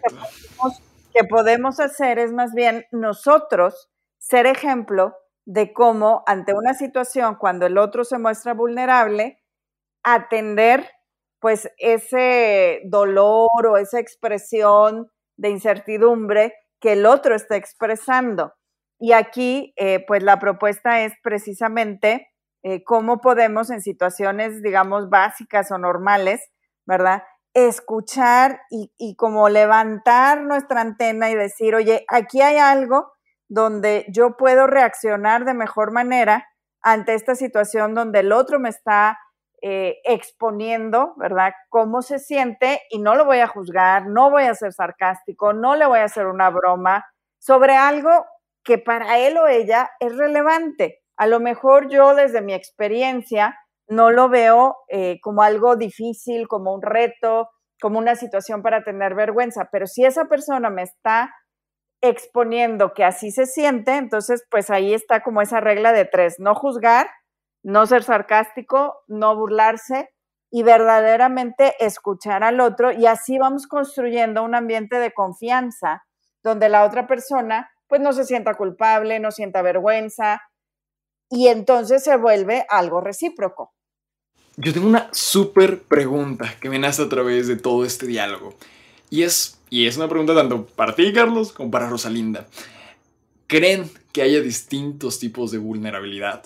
que 1.13 1.23
podemos, 1.23 1.79
hacer 1.79 2.19
es 2.19 2.31
más 2.31 2.53
bien 2.53 2.85
nosotros 2.91 3.89
ser 4.17 4.45
ejemplo 4.45 5.15
de 5.45 5.73
cómo 5.73 6.23
ante 6.27 6.53
una 6.53 6.73
situación, 6.73 7.35
cuando 7.35 7.65
el 7.65 7.77
otro 7.77 8.03
se 8.03 8.19
muestra 8.19 8.53
vulnerable, 8.53 9.41
atender 10.03 10.89
pues 11.39 11.71
ese 11.77 12.81
dolor 12.85 13.67
o 13.67 13.77
esa 13.77 13.99
expresión 13.99 15.09
de 15.37 15.49
incertidumbre 15.49 16.53
que 16.79 16.93
el 16.93 17.05
otro 17.05 17.35
está 17.35 17.55
expresando. 17.55 18.53
Y 18.99 19.13
aquí, 19.13 19.73
eh, 19.77 20.03
pues 20.07 20.23
la 20.23 20.39
propuesta 20.39 21.03
es 21.03 21.13
precisamente 21.23 22.27
eh, 22.63 22.83
cómo 22.83 23.21
podemos 23.21 23.69
en 23.69 23.81
situaciones, 23.81 24.61
digamos, 24.61 25.09
básicas 25.09 25.71
o 25.71 25.77
normales, 25.77 26.41
¿verdad? 26.85 27.23
Escuchar 27.53 28.61
y, 28.69 29.15
como 29.15 29.49
levantar 29.49 30.41
nuestra 30.41 30.81
antena 30.81 31.29
y 31.29 31.35
decir, 31.35 31.75
oye, 31.75 32.05
aquí 32.07 32.41
hay 32.41 32.57
algo 32.57 33.11
donde 33.49 34.05
yo 34.09 34.37
puedo 34.37 34.67
reaccionar 34.67 35.45
de 35.45 35.53
mejor 35.53 35.91
manera 35.91 36.47
ante 36.81 37.13
esta 37.13 37.35
situación 37.35 37.93
donde 37.95 38.19
el 38.19 38.31
otro 38.31 38.59
me 38.59 38.69
está 38.69 39.17
eh, 39.61 39.97
exponiendo, 40.03 41.13
¿verdad? 41.17 41.53
Cómo 41.69 42.01
se 42.01 42.19
siente 42.19 42.81
y 42.89 42.99
no 42.99 43.15
lo 43.15 43.25
voy 43.25 43.39
a 43.39 43.47
juzgar, 43.47 44.07
no 44.07 44.29
voy 44.29 44.43
a 44.43 44.53
ser 44.53 44.73
sarcástico, 44.73 45.53
no 45.53 45.75
le 45.75 45.87
voy 45.87 45.99
a 45.99 46.05
hacer 46.05 46.27
una 46.27 46.49
broma 46.49 47.05
sobre 47.39 47.75
algo 47.75 48.25
que 48.63 48.77
para 48.77 49.17
él 49.17 49.37
o 49.37 49.47
ella 49.47 49.89
es 49.99 50.15
relevante. 50.15 51.01
A 51.17 51.27
lo 51.27 51.39
mejor 51.39 51.89
yo 51.89 52.15
desde 52.15 52.41
mi 52.41 52.53
experiencia 52.53 53.57
no 53.87 54.11
lo 54.11 54.29
veo 54.29 54.77
eh, 54.89 55.19
como 55.21 55.41
algo 55.41 55.75
difícil, 55.75 56.47
como 56.47 56.73
un 56.73 56.81
reto, 56.81 57.49
como 57.81 57.99
una 57.99 58.15
situación 58.15 58.61
para 58.61 58.83
tener 58.83 59.15
vergüenza, 59.15 59.69
pero 59.71 59.87
si 59.87 60.05
esa 60.05 60.25
persona 60.25 60.69
me 60.69 60.83
está 60.83 61.33
exponiendo 62.01 62.93
que 62.93 63.03
así 63.03 63.31
se 63.31 63.45
siente, 63.45 63.95
entonces 63.95 64.45
pues 64.49 64.69
ahí 64.69 64.93
está 64.93 65.21
como 65.23 65.41
esa 65.41 65.59
regla 65.59 65.93
de 65.93 66.05
tres, 66.05 66.35
no 66.39 66.53
juzgar, 66.53 67.09
no 67.63 67.85
ser 67.87 68.03
sarcástico, 68.03 68.95
no 69.07 69.35
burlarse 69.35 70.09
y 70.51 70.63
verdaderamente 70.63 71.73
escuchar 71.79 72.43
al 72.43 72.59
otro 72.59 72.91
y 72.91 73.05
así 73.05 73.37
vamos 73.37 73.67
construyendo 73.67 74.43
un 74.43 74.55
ambiente 74.55 74.97
de 74.97 75.11
confianza 75.11 76.03
donde 76.43 76.69
la 76.69 76.85
otra 76.85 77.07
persona 77.07 77.69
pues 77.87 78.01
no 78.01 78.13
se 78.13 78.25
sienta 78.25 78.55
culpable, 78.55 79.19
no 79.19 79.31
sienta 79.31 79.61
vergüenza, 79.61 80.41
y 81.29 81.47
entonces 81.47 82.03
se 82.03 82.17
vuelve 82.17 82.65
algo 82.69 83.01
recíproco. 83.01 83.73
Yo 84.55 84.73
tengo 84.73 84.87
una 84.87 85.09
súper 85.13 85.83
pregunta 85.83 86.55
que 86.59 86.69
me 86.69 86.79
nace 86.79 87.03
a 87.03 87.09
través 87.09 87.47
de 87.47 87.57
todo 87.57 87.85
este 87.85 88.07
diálogo. 88.07 88.55
Y 89.09 89.23
es, 89.23 89.59
y 89.69 89.85
es 89.85 89.97
una 89.97 90.09
pregunta 90.09 90.33
tanto 90.33 90.65
para 90.65 90.95
ti, 90.95 91.13
Carlos, 91.13 91.53
como 91.53 91.69
para 91.69 91.89
Rosalinda. 91.89 92.47
¿Creen 93.45 93.89
que 94.11 94.23
haya 94.23 94.41
distintos 94.41 95.19
tipos 95.19 95.51
de 95.51 95.59
vulnerabilidad? 95.59 96.43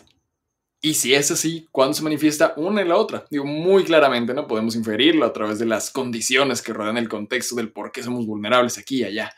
Y 0.84 0.96
si 0.96 1.14
es 1.14 1.30
así, 1.32 1.68
¿cuándo 1.72 1.94
se 1.94 2.04
manifiesta 2.04 2.54
una 2.58 2.82
y 2.82 2.88
la 2.88 2.98
otra? 2.98 3.26
Digo, 3.30 3.46
muy 3.46 3.84
claramente, 3.84 4.34
¿no? 4.34 4.48
Podemos 4.48 4.76
inferirlo 4.76 5.26
a 5.26 5.34
través 5.34 5.60
de 5.60 5.68
las 5.68 5.92
condiciones 5.92 6.62
que 6.62 6.74
rodean 6.74 6.98
el 6.98 7.08
contexto 7.08 7.56
del 7.56 7.72
por 7.72 7.92
qué 7.92 8.02
somos 8.02 8.26
vulnerables 8.26 8.78
aquí 8.80 9.02
y 9.02 9.04
allá. 9.04 9.32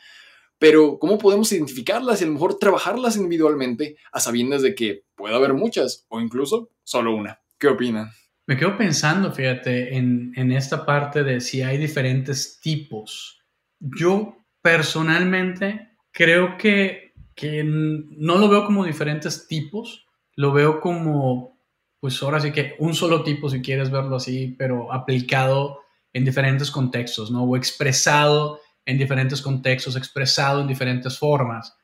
Pero, 0.58 0.98
¿cómo 0.98 1.18
podemos 1.18 1.52
identificarlas 1.52 2.20
y 2.20 2.24
a 2.24 2.26
lo 2.26 2.34
mejor 2.34 2.58
trabajarlas 2.58 3.16
individualmente 3.16 3.96
a 4.12 4.20
sabiendas 4.20 4.62
de 4.62 4.74
que 4.74 5.04
puede 5.14 5.34
haber 5.34 5.54
muchas 5.54 6.06
o 6.08 6.20
incluso 6.20 6.70
solo 6.82 7.14
una? 7.14 7.40
¿Qué 7.58 7.68
opinan? 7.68 8.10
Me 8.46 8.58
quedo 8.58 8.76
pensando, 8.76 9.32
fíjate, 9.32 9.96
en, 9.96 10.52
esta 10.52 10.84
parte 10.84 11.24
de 11.24 11.40
si 11.40 11.62
hay 11.62 11.78
diferentes 11.78 12.60
tipos. 12.60 13.40
Yo 13.80 14.36
personalmente 14.60 15.96
creo 16.12 16.58
que, 16.58 17.14
que 17.34 17.64
no 17.64 18.36
lo 18.36 18.48
veo 18.48 18.66
como 18.66 18.84
diferentes 18.84 19.48
tipos, 19.48 20.06
lo 20.36 20.52
veo 20.52 20.80
como, 20.80 21.58
pues 22.00 22.22
ahora 22.22 22.38
sí 22.40 22.52
que 22.52 22.74
un 22.78 22.94
solo 22.94 23.24
tipo, 23.24 23.48
si 23.48 23.62
quieres 23.62 23.90
verlo 23.90 24.16
así, 24.16 24.54
pero 24.58 24.92
aplicado 24.92 25.80
en 26.12 26.26
diferentes 26.26 26.70
contextos, 26.70 27.30
¿no? 27.30 27.44
O 27.44 27.56
expresado 27.56 28.60
en 28.86 28.98
diferentes 28.98 29.40
contextos, 29.40 29.96
expresado 29.96 30.60
en 30.60 30.66
diferentes 30.66 31.18
formas, 31.18 31.76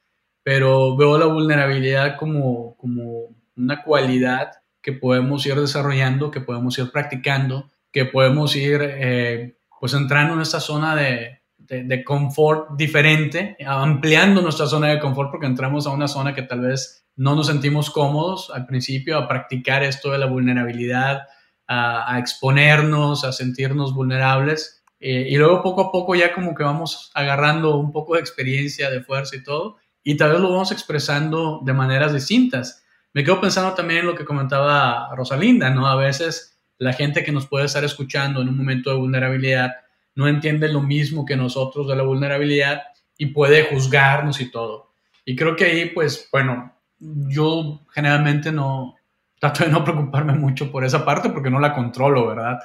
pero 0.42 0.96
veo 0.96 1.18
la 1.18 1.26
vulnerabilidad 1.26 2.16
como, 2.16 2.76
como 2.76 3.28
una 3.56 3.82
cualidad 3.82 4.50
que 4.82 4.92
podemos 4.92 5.44
ir 5.46 5.54
desarrollando, 5.54 6.30
que 6.30 6.40
podemos 6.40 6.78
ir 6.78 6.90
practicando, 6.90 7.70
que 7.92 8.04
podemos 8.06 8.56
ir 8.56 8.80
eh, 8.82 9.56
pues 9.78 9.94
entrando 9.94 10.34
en 10.34 10.40
esta 10.40 10.60
zona 10.60 10.96
de, 10.96 11.40
de, 11.58 11.84
de, 11.84 12.04
confort 12.04 12.70
diferente, 12.76 13.56
ampliando 13.66 14.40
nuestra 14.40 14.66
zona 14.66 14.88
de 14.88 15.00
confort 15.00 15.30
porque 15.30 15.46
entramos 15.46 15.86
a 15.86 15.90
una 15.90 16.08
zona 16.08 16.34
que 16.34 16.42
tal 16.42 16.60
vez 16.60 17.06
no 17.16 17.34
nos 17.34 17.48
sentimos 17.48 17.90
cómodos 17.90 18.50
al 18.54 18.66
principio 18.66 19.18
a 19.18 19.28
practicar 19.28 19.82
esto 19.82 20.10
de 20.10 20.18
la 20.18 20.26
vulnerabilidad, 20.26 21.22
a, 21.66 22.14
a 22.14 22.18
exponernos, 22.18 23.24
a 23.24 23.32
sentirnos 23.32 23.94
vulnerables 23.94 24.79
eh, 25.00 25.26
y 25.30 25.36
luego 25.36 25.62
poco 25.62 25.80
a 25.80 25.92
poco 25.92 26.14
ya 26.14 26.32
como 26.32 26.54
que 26.54 26.62
vamos 26.62 27.10
agarrando 27.14 27.76
un 27.76 27.90
poco 27.90 28.14
de 28.14 28.20
experiencia, 28.20 28.90
de 28.90 29.02
fuerza 29.02 29.36
y 29.36 29.42
todo, 29.42 29.78
y 30.02 30.16
tal 30.16 30.32
vez 30.32 30.40
lo 30.40 30.50
vamos 30.50 30.72
expresando 30.72 31.60
de 31.64 31.72
maneras 31.72 32.12
distintas. 32.12 32.84
Me 33.12 33.24
quedo 33.24 33.40
pensando 33.40 33.74
también 33.74 34.00
en 34.00 34.06
lo 34.06 34.14
que 34.14 34.24
comentaba 34.24 35.14
Rosalinda, 35.16 35.70
¿no? 35.70 35.88
A 35.88 35.96
veces 35.96 36.58
la 36.78 36.92
gente 36.92 37.24
que 37.24 37.32
nos 37.32 37.46
puede 37.46 37.66
estar 37.66 37.82
escuchando 37.84 38.40
en 38.40 38.48
un 38.48 38.56
momento 38.56 38.90
de 38.90 38.96
vulnerabilidad 38.96 39.72
no 40.14 40.28
entiende 40.28 40.68
lo 40.68 40.80
mismo 40.80 41.24
que 41.24 41.36
nosotros 41.36 41.88
de 41.88 41.96
la 41.96 42.02
vulnerabilidad 42.02 42.82
y 43.16 43.26
puede 43.26 43.64
juzgarnos 43.64 44.40
y 44.40 44.50
todo. 44.50 44.92
Y 45.24 45.36
creo 45.36 45.56
que 45.56 45.64
ahí, 45.64 45.86
pues, 45.90 46.28
bueno, 46.32 46.74
yo 46.98 47.80
generalmente 47.92 48.52
no, 48.52 48.96
trato 49.38 49.64
de 49.64 49.70
no 49.70 49.82
preocuparme 49.82 50.34
mucho 50.34 50.70
por 50.70 50.84
esa 50.84 51.04
parte 51.04 51.30
porque 51.30 51.50
no 51.50 51.58
la 51.58 51.74
controlo, 51.74 52.28
¿verdad? 52.28 52.58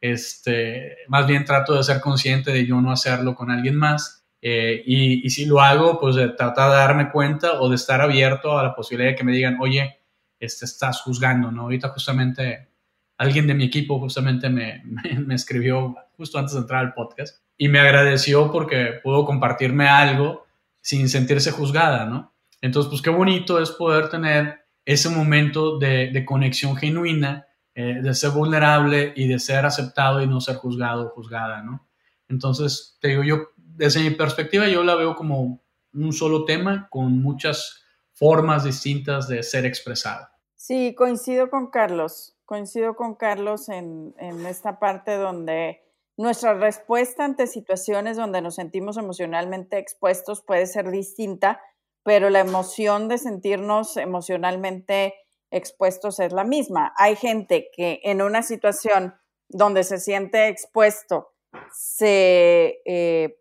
Este, 0.00 0.96
más 1.08 1.26
bien 1.26 1.44
trato 1.44 1.74
de 1.74 1.84
ser 1.84 2.00
consciente 2.00 2.52
de 2.52 2.66
yo 2.66 2.80
no 2.80 2.90
hacerlo 2.90 3.34
con 3.34 3.50
alguien 3.50 3.76
más. 3.76 4.24
Eh, 4.42 4.82
y, 4.86 5.28
si 5.28 5.44
lo 5.44 5.60
hago, 5.60 6.00
pues 6.00 6.16
de 6.16 6.28
tratar 6.30 6.70
de 6.70 6.76
darme 6.76 7.10
cuenta 7.10 7.60
o 7.60 7.68
de 7.68 7.76
estar 7.76 8.00
abierto 8.00 8.58
a 8.58 8.62
la 8.62 8.74
posibilidad 8.74 9.10
de 9.10 9.16
que 9.16 9.24
me 9.24 9.32
digan, 9.32 9.58
oye, 9.60 9.98
este, 10.38 10.64
estás 10.64 11.02
juzgando, 11.02 11.50
¿no? 11.52 11.62
Ahorita 11.62 11.88
justamente 11.90 12.70
alguien 13.18 13.46
de 13.46 13.54
mi 13.54 13.64
equipo 13.64 13.98
justamente 13.98 14.48
me, 14.48 14.82
me, 15.26 15.34
escribió 15.34 15.94
justo 16.16 16.38
antes 16.38 16.54
de 16.54 16.60
entrar 16.60 16.80
al 16.80 16.94
podcast 16.94 17.44
y 17.58 17.68
me 17.68 17.80
agradeció 17.80 18.50
porque 18.50 18.94
pudo 19.02 19.26
compartirme 19.26 19.86
algo 19.88 20.46
sin 20.80 21.10
sentirse 21.10 21.50
juzgada, 21.50 22.06
¿no? 22.06 22.32
Entonces, 22.62 22.88
pues 22.88 23.02
qué 23.02 23.10
bonito 23.10 23.60
es 23.60 23.70
poder 23.70 24.08
tener 24.08 24.64
ese 24.86 25.10
momento 25.10 25.78
de, 25.78 26.10
de 26.10 26.24
conexión 26.24 26.76
genuina 26.76 27.46
eh, 27.74 28.00
de 28.02 28.14
ser 28.14 28.30
vulnerable 28.30 29.12
y 29.14 29.28
de 29.28 29.38
ser 29.38 29.64
aceptado 29.64 30.20
y 30.20 30.26
no 30.26 30.40
ser 30.40 30.56
juzgado 30.56 31.06
o 31.06 31.10
juzgada, 31.10 31.62
¿no? 31.62 31.88
Entonces, 32.28 32.98
te 33.00 33.08
digo, 33.08 33.22
yo, 33.22 33.48
desde 33.56 34.00
mi 34.00 34.10
perspectiva, 34.10 34.68
yo 34.68 34.82
la 34.82 34.94
veo 34.94 35.14
como 35.14 35.62
un 35.92 36.12
solo 36.12 36.44
tema 36.44 36.88
con 36.90 37.22
muchas 37.22 37.84
formas 38.12 38.64
distintas 38.64 39.28
de 39.28 39.42
ser 39.42 39.66
expresado. 39.66 40.28
Sí, 40.56 40.94
coincido 40.94 41.48
con 41.48 41.70
Carlos, 41.70 42.36
coincido 42.44 42.94
con 42.94 43.14
Carlos 43.14 43.68
en, 43.68 44.14
en 44.18 44.44
esta 44.46 44.78
parte 44.78 45.16
donde 45.16 45.80
nuestra 46.16 46.54
respuesta 46.54 47.24
ante 47.24 47.46
situaciones 47.46 48.16
donde 48.16 48.42
nos 48.42 48.56
sentimos 48.56 48.96
emocionalmente 48.96 49.78
expuestos 49.78 50.42
puede 50.42 50.66
ser 50.66 50.90
distinta, 50.90 51.60
pero 52.02 52.30
la 52.30 52.40
emoción 52.40 53.08
de 53.08 53.16
sentirnos 53.16 53.96
emocionalmente 53.96 55.14
expuestos 55.50 56.20
es 56.20 56.32
la 56.32 56.44
misma. 56.44 56.92
Hay 56.96 57.16
gente 57.16 57.70
que 57.72 58.00
en 58.04 58.22
una 58.22 58.42
situación 58.42 59.14
donde 59.48 59.84
se 59.84 59.98
siente 59.98 60.48
expuesto 60.48 61.32
se 61.72 62.80
eh, 62.84 63.36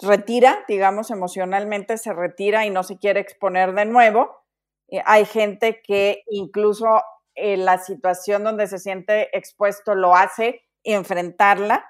retira, 0.00 0.64
digamos, 0.68 1.10
emocionalmente 1.10 1.96
se 1.96 2.12
retira 2.12 2.66
y 2.66 2.70
no 2.70 2.82
se 2.82 2.98
quiere 2.98 3.20
exponer 3.20 3.74
de 3.74 3.86
nuevo. 3.86 4.36
Eh, 4.88 5.02
hay 5.04 5.24
gente 5.24 5.80
que 5.82 6.22
incluso 6.28 7.02
en 7.34 7.64
la 7.64 7.78
situación 7.78 8.44
donde 8.44 8.66
se 8.66 8.78
siente 8.78 9.36
expuesto 9.36 9.94
lo 9.94 10.14
hace 10.14 10.62
enfrentarla 10.84 11.86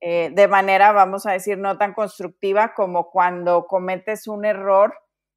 eh, 0.00 0.30
de 0.32 0.48
manera, 0.48 0.92
vamos 0.92 1.24
a 1.26 1.32
decir, 1.32 1.56
no 1.56 1.78
tan 1.78 1.94
constructiva 1.94 2.74
como 2.74 3.10
cuando 3.10 3.66
cometes 3.66 4.26
un 4.26 4.44
error 4.44 4.94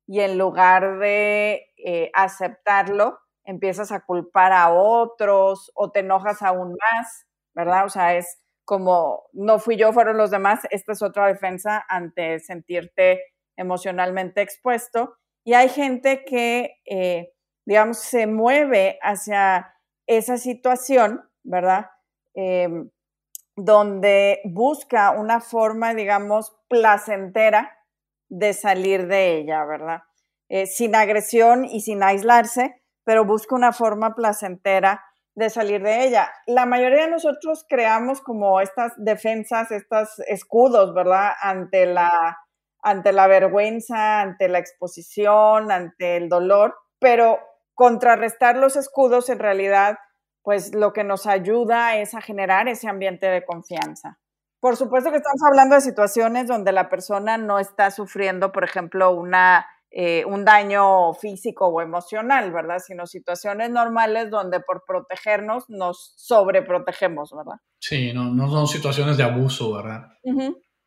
y 0.08 0.22
en 0.22 0.38
lugar 0.38 1.00
de 1.00 1.66
aceptarlo, 2.14 3.20
empiezas 3.48 3.92
a 3.92 4.02
culpar 4.02 4.52
a 4.52 4.72
otros 4.74 5.72
o 5.74 5.90
te 5.90 6.02
enojas 6.02 6.42
aún 6.44 6.72
más, 6.72 7.26
¿verdad? 7.56 7.86
O 7.86 7.90
sea, 7.90 8.16
es 8.16 8.40
como, 8.66 9.24
no 9.32 9.58
fui 9.60 9.78
yo, 9.78 9.94
fueron 9.94 10.18
los 10.18 10.30
demás, 10.30 10.60
esta 10.70 10.92
es 10.92 11.02
otra 11.02 11.28
defensa 11.28 11.84
ante 11.88 12.40
sentirte 12.40 13.22
emocionalmente 13.56 14.42
expuesto. 14.42 15.16
Y 15.46 15.54
hay 15.54 15.70
gente 15.70 16.26
que, 16.26 16.76
eh, 16.86 17.32
digamos, 17.66 18.00
se 18.00 18.28
mueve 18.28 19.00
hacia 19.02 19.74
esa 20.08 20.38
situación, 20.38 21.24
¿verdad? 21.44 21.90
Em, 22.36 22.90
donde 23.56 24.42
busca 24.46 25.12
una 25.12 25.40
forma, 25.40 25.94
digamos, 25.94 26.56
placentera 26.68 27.78
de 28.30 28.54
salir 28.54 29.08
de 29.08 29.38
ella, 29.38 29.64
¿verdad? 29.66 30.02
Eh, 30.50 30.66
sin 30.68 30.96
agresión 30.96 31.66
y 31.66 31.82
sin 31.82 32.04
aislarse, 32.04 32.82
pero 33.08 33.24
busca 33.24 33.56
una 33.56 33.72
forma 33.72 34.16
placentera 34.16 35.02
de 35.34 35.50
salir 35.50 35.82
de 35.82 36.04
ella. 36.04 36.30
La 36.46 36.66
mayoría 36.66 37.06
de 37.06 37.12
nosotros 37.12 37.66
creamos 37.70 38.20
como 38.20 38.60
estas 38.60 38.92
defensas, 38.98 39.72
estos 39.72 40.20
escudos, 40.28 40.94
¿verdad? 40.94 41.32
Ante 41.42 41.86
la, 41.86 42.38
ante 42.82 43.14
la 43.14 43.28
vergüenza, 43.28 44.20
ante 44.20 44.50
la 44.50 44.60
exposición, 44.60 45.72
ante 45.72 46.18
el 46.18 46.28
dolor, 46.28 46.76
pero 47.00 47.40
contrarrestar 47.76 48.58
los 48.58 48.76
escudos 48.76 49.30
en 49.30 49.40
realidad 49.40 49.98
pues 50.44 50.76
lo 50.76 50.92
que 50.92 51.06
nos 51.06 51.28
ayuda 51.28 51.96
es 51.96 52.14
a 52.14 52.20
generar 52.20 52.68
ese 52.68 52.90
ambiente 52.90 53.28
de 53.28 53.46
confianza. 53.46 54.20
Por 54.60 54.76
supuesto 54.76 55.12
que 55.12 55.18
estamos 55.18 55.42
hablando 55.48 55.76
de 55.76 55.82
situaciones 55.82 56.48
donde 56.48 56.74
la 56.74 56.90
persona 56.90 57.38
no 57.38 57.58
está 57.58 57.90
sufriendo, 57.90 58.52
por 58.52 58.66
ejemplo, 58.66 59.12
una, 59.12 59.66
eh, 59.92 60.26
un 60.26 60.44
daño 60.46 61.14
físico 61.14 61.68
o 61.68 61.82
emocional, 61.82 62.52
¿verdad? 62.52 62.80
Sino 62.80 63.08
situaciones 63.08 63.70
normales 63.70 64.30
donde 64.30 64.60
por 64.60 64.84
protegernos 64.86 65.70
nos 65.70 66.14
sobreprotegemos, 66.18 67.32
¿verdad? 67.36 67.60
Sí, 67.80 68.12
no, 68.14 68.26
no 68.26 68.50
son 68.50 68.68
situaciones 68.68 69.18
de 69.18 69.24
abuso, 69.24 69.74
¿verdad? 69.74 70.08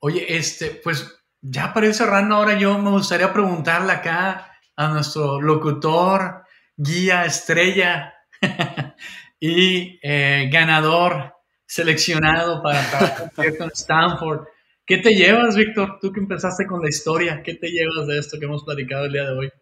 Oye, 0.00 0.36
este, 0.36 0.80
pues 0.82 1.22
ya 1.40 1.72
para 1.72 1.86
ir 1.86 1.94
cerrando 1.94 2.36
ahora 2.36 2.58
yo 2.58 2.78
me 2.78 2.90
gustaría 2.90 3.32
preguntarle 3.32 3.92
acá 3.92 4.52
a 4.76 4.88
nuestro 4.88 5.40
locutor, 5.40 6.44
guía, 6.76 7.24
estrella, 7.24 8.14
y 9.40 9.98
eh, 10.02 10.48
ganador 10.52 11.34
seleccionado 11.66 12.62
para 12.62 12.82
trabajar 12.90 13.58
con 13.58 13.70
Stanford. 13.72 14.46
¿Qué 14.90 14.98
te 14.98 15.14
llevas, 15.14 15.54
Víctor? 15.54 15.98
Tú 16.00 16.10
que 16.10 16.18
empezaste 16.18 16.66
con 16.66 16.82
la 16.82 16.88
historia, 16.88 17.44
¿qué 17.44 17.54
te 17.54 17.68
llevas 17.68 18.08
de 18.08 18.18
esto 18.18 18.40
que 18.40 18.46
hemos 18.46 18.64
platicado 18.64 19.04
el 19.04 19.12
día 19.12 19.22
de 19.22 19.38
hoy? 19.38 19.52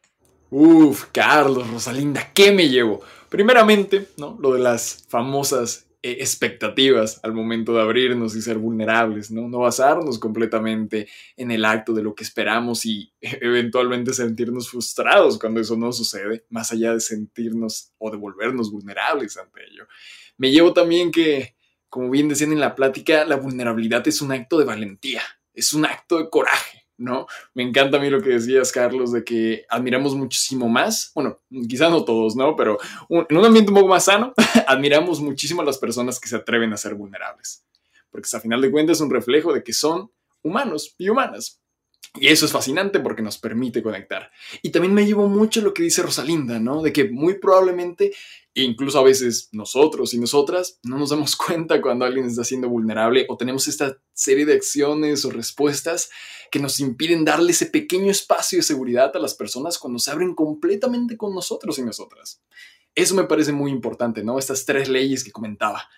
Uf, 0.48 1.04
Carlos, 1.12 1.70
Rosalinda, 1.70 2.32
¿qué 2.32 2.50
me 2.50 2.70
llevo? 2.70 3.02
Primeramente, 3.28 4.06
¿no? 4.16 4.38
Lo 4.40 4.54
de 4.54 4.60
las 4.60 5.04
famosas 5.06 5.86
eh, 6.02 6.16
expectativas 6.20 7.20
al 7.22 7.34
momento 7.34 7.74
de 7.74 7.82
abrirnos 7.82 8.36
y 8.36 8.40
ser 8.40 8.56
vulnerables, 8.56 9.30
¿no? 9.30 9.50
No 9.50 9.58
basarnos 9.58 10.18
completamente 10.18 11.08
en 11.36 11.50
el 11.50 11.66
acto 11.66 11.92
de 11.92 12.02
lo 12.02 12.14
que 12.14 12.24
esperamos 12.24 12.86
y 12.86 13.12
eventualmente 13.20 14.14
sentirnos 14.14 14.70
frustrados 14.70 15.38
cuando 15.38 15.60
eso 15.60 15.76
no 15.76 15.92
sucede, 15.92 16.46
más 16.48 16.72
allá 16.72 16.94
de 16.94 17.00
sentirnos 17.00 17.92
o 17.98 18.10
de 18.10 18.16
volvernos 18.16 18.72
vulnerables 18.72 19.36
ante 19.36 19.60
ello. 19.70 19.86
Me 20.38 20.50
llevo 20.50 20.72
también 20.72 21.10
que, 21.10 21.57
como 21.88 22.10
bien 22.10 22.28
decían 22.28 22.52
en 22.52 22.60
la 22.60 22.74
plática, 22.74 23.24
la 23.24 23.36
vulnerabilidad 23.36 24.06
es 24.08 24.20
un 24.22 24.32
acto 24.32 24.58
de 24.58 24.64
valentía, 24.64 25.22
es 25.54 25.72
un 25.72 25.86
acto 25.86 26.18
de 26.18 26.28
coraje 26.28 26.78
¿no? 26.98 27.26
Me 27.54 27.62
encanta 27.62 27.96
a 27.96 28.00
mí 28.00 28.10
lo 28.10 28.20
que 28.20 28.30
decías, 28.30 28.72
Carlos, 28.72 29.12
de 29.12 29.24
que 29.24 29.64
admiramos 29.70 30.14
muchísimo 30.16 30.68
más, 30.68 31.12
bueno, 31.14 31.40
quizás 31.68 31.90
no 31.90 32.04
todos, 32.04 32.36
¿no? 32.36 32.56
Pero 32.56 32.78
en 33.08 33.36
un 33.36 33.44
ambiente 33.44 33.70
un 33.70 33.76
poco 33.76 33.88
más 33.88 34.04
sano, 34.04 34.34
admiramos 34.66 35.20
muchísimo 35.20 35.62
a 35.62 35.64
las 35.64 35.78
personas 35.78 36.20
que 36.20 36.28
se 36.28 36.36
atreven 36.36 36.72
a 36.72 36.76
ser 36.76 36.94
vulnerables, 36.94 37.64
porque 38.10 38.28
a 38.36 38.40
final 38.40 38.60
de 38.60 38.70
cuentas 38.70 38.98
es 38.98 39.00
un 39.00 39.10
reflejo 39.10 39.52
de 39.52 39.62
que 39.62 39.72
son 39.72 40.10
humanos 40.42 40.94
y 40.98 41.08
humanas. 41.08 41.62
Y 42.14 42.28
eso 42.28 42.46
es 42.46 42.52
fascinante 42.52 43.00
porque 43.00 43.22
nos 43.22 43.38
permite 43.38 43.82
conectar. 43.82 44.30
Y 44.62 44.70
también 44.70 44.94
me 44.94 45.04
llevo 45.06 45.28
mucho 45.28 45.60
lo 45.60 45.74
que 45.74 45.82
dice 45.82 46.02
Rosalinda, 46.02 46.58
¿no? 46.58 46.82
De 46.82 46.92
que 46.92 47.10
muy 47.10 47.34
probablemente, 47.38 48.12
incluso 48.62 48.98
a 48.98 49.02
veces 49.02 49.48
nosotros 49.52 50.14
y 50.14 50.18
nosotras, 50.18 50.78
no 50.82 50.98
nos 50.98 51.10
damos 51.10 51.36
cuenta 51.46 51.80
cuando 51.80 52.04
alguien 52.04 52.26
está 52.26 52.44
siendo 52.44 52.68
vulnerable 52.68 53.26
o 53.28 53.36
tenemos 53.36 53.68
esta 53.68 53.98
serie 54.12 54.46
de 54.46 54.54
acciones 54.54 55.24
o 55.24 55.30
respuestas 55.30 56.10
que 56.50 56.58
nos 56.58 56.80
impiden 56.80 57.24
darle 57.24 57.52
ese 57.52 57.66
pequeño 57.66 58.10
espacio 58.10 58.58
de 58.58 58.62
seguridad 58.62 59.14
a 59.14 59.18
las 59.18 59.34
personas 59.34 59.78
cuando 59.78 59.98
se 59.98 60.10
abren 60.10 60.34
completamente 60.34 61.16
con 61.16 61.34
nosotros 61.34 61.78
y 61.78 61.82
nosotras. 61.82 62.42
Eso 62.94 63.14
me 63.14 63.24
parece 63.24 63.52
muy 63.52 63.70
importante, 63.70 64.24
¿no? 64.24 64.38
Estas 64.38 64.64
tres 64.64 64.88
leyes 64.88 65.22
que 65.22 65.30
comentaba. 65.30 65.88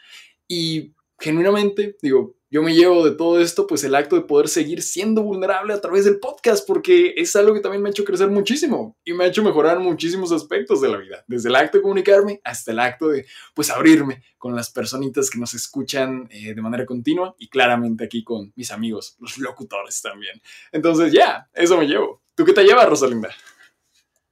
Y 0.46 0.92
genuinamente, 1.18 1.96
digo, 2.03 2.37
yo 2.51 2.63
me 2.63 2.75
llevo 2.75 3.05
de 3.05 3.13
todo 3.13 3.41
esto, 3.41 3.67
pues 3.67 3.85
el 3.85 3.95
acto 3.95 4.17
de 4.17 4.23
poder 4.23 4.49
seguir 4.49 4.83
siendo 4.83 5.23
vulnerable 5.23 5.73
a 5.73 5.81
través 5.81 6.05
del 6.05 6.19
podcast, 6.19 6.67
porque 6.67 7.15
es 7.17 7.37
algo 7.37 7.55
que 7.55 7.61
también 7.61 7.81
me 7.81 7.89
ha 7.89 7.93
hecho 7.93 8.05
crecer 8.05 8.29
muchísimo 8.29 8.97
y 9.05 9.13
me 9.13 9.25
ha 9.25 9.29
hecho 9.29 9.45
mejorar 9.45 9.79
muchísimos 9.79 10.33
aspectos 10.33 10.81
de 10.81 10.89
la 10.89 10.99
vida, 10.99 11.25
desde 11.29 11.49
el 11.49 11.55
acto 11.55 11.79
de 11.79 11.83
comunicarme 11.83 12.41
hasta 12.43 12.73
el 12.73 12.81
acto 12.81 13.09
de, 13.09 13.25
pues, 13.55 13.71
abrirme 13.71 14.25
con 14.37 14.57
las 14.57 14.71
personitas 14.71 15.31
que 15.31 15.39
nos 15.39 15.55
escuchan 15.55 16.29
eh, 16.33 16.53
de 16.53 16.63
manera 16.63 16.85
continua 16.85 17.35
y 17.39 17.49
claramente 17.49 18.05
aquí 18.05 18.25
con 18.25 18.53
mis 18.57 18.73
amigos, 18.73 19.17
los 19.21 19.39
locutores 19.39 20.03
también. 20.03 20.43
Entonces, 20.73 21.13
ya, 21.13 21.49
eso 21.55 21.79
me 21.79 21.87
llevo. 21.87 22.21
¿Tú 22.35 22.45
qué 22.45 22.53
te 22.53 22.65
llevas, 22.65 22.89
Rosalinda? 22.89 23.31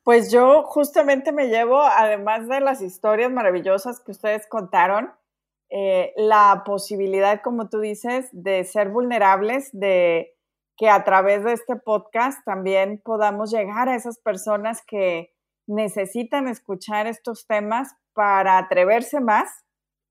Pues 0.03 0.33
yo 0.33 0.63
justamente 0.63 1.33
me 1.33 1.49
llevo, 1.49 1.83
además 1.83 2.49
de 2.49 2.61
las 2.61 2.81
historias 2.81 3.31
maravillosas 3.31 4.01
que 4.01 4.11
ustedes 4.11 4.47
contaron, 4.49 5.13
eh, 5.71 6.13
la 6.17 6.63
posibilidad, 6.65 7.43
como 7.43 7.69
tú 7.69 7.81
dices, 7.81 8.29
de 8.33 8.65
ser 8.65 8.89
vulnerables, 8.89 9.69
de 9.73 10.35
que 10.79 10.89
a 10.89 11.05
través 11.05 11.45
de 11.45 11.53
este 11.53 11.77
podcast 11.77 12.43
también 12.45 13.03
podamos 13.05 13.51
llegar 13.51 13.89
a 13.89 13.97
esas 13.97 14.19
personas 14.19 14.83
que 14.87 15.35
necesitan 15.67 16.49
escuchar 16.49 17.07
estos 17.07 17.47
temas 17.47 17.95
para 18.15 18.57
atreverse 18.57 19.21
más 19.21 19.51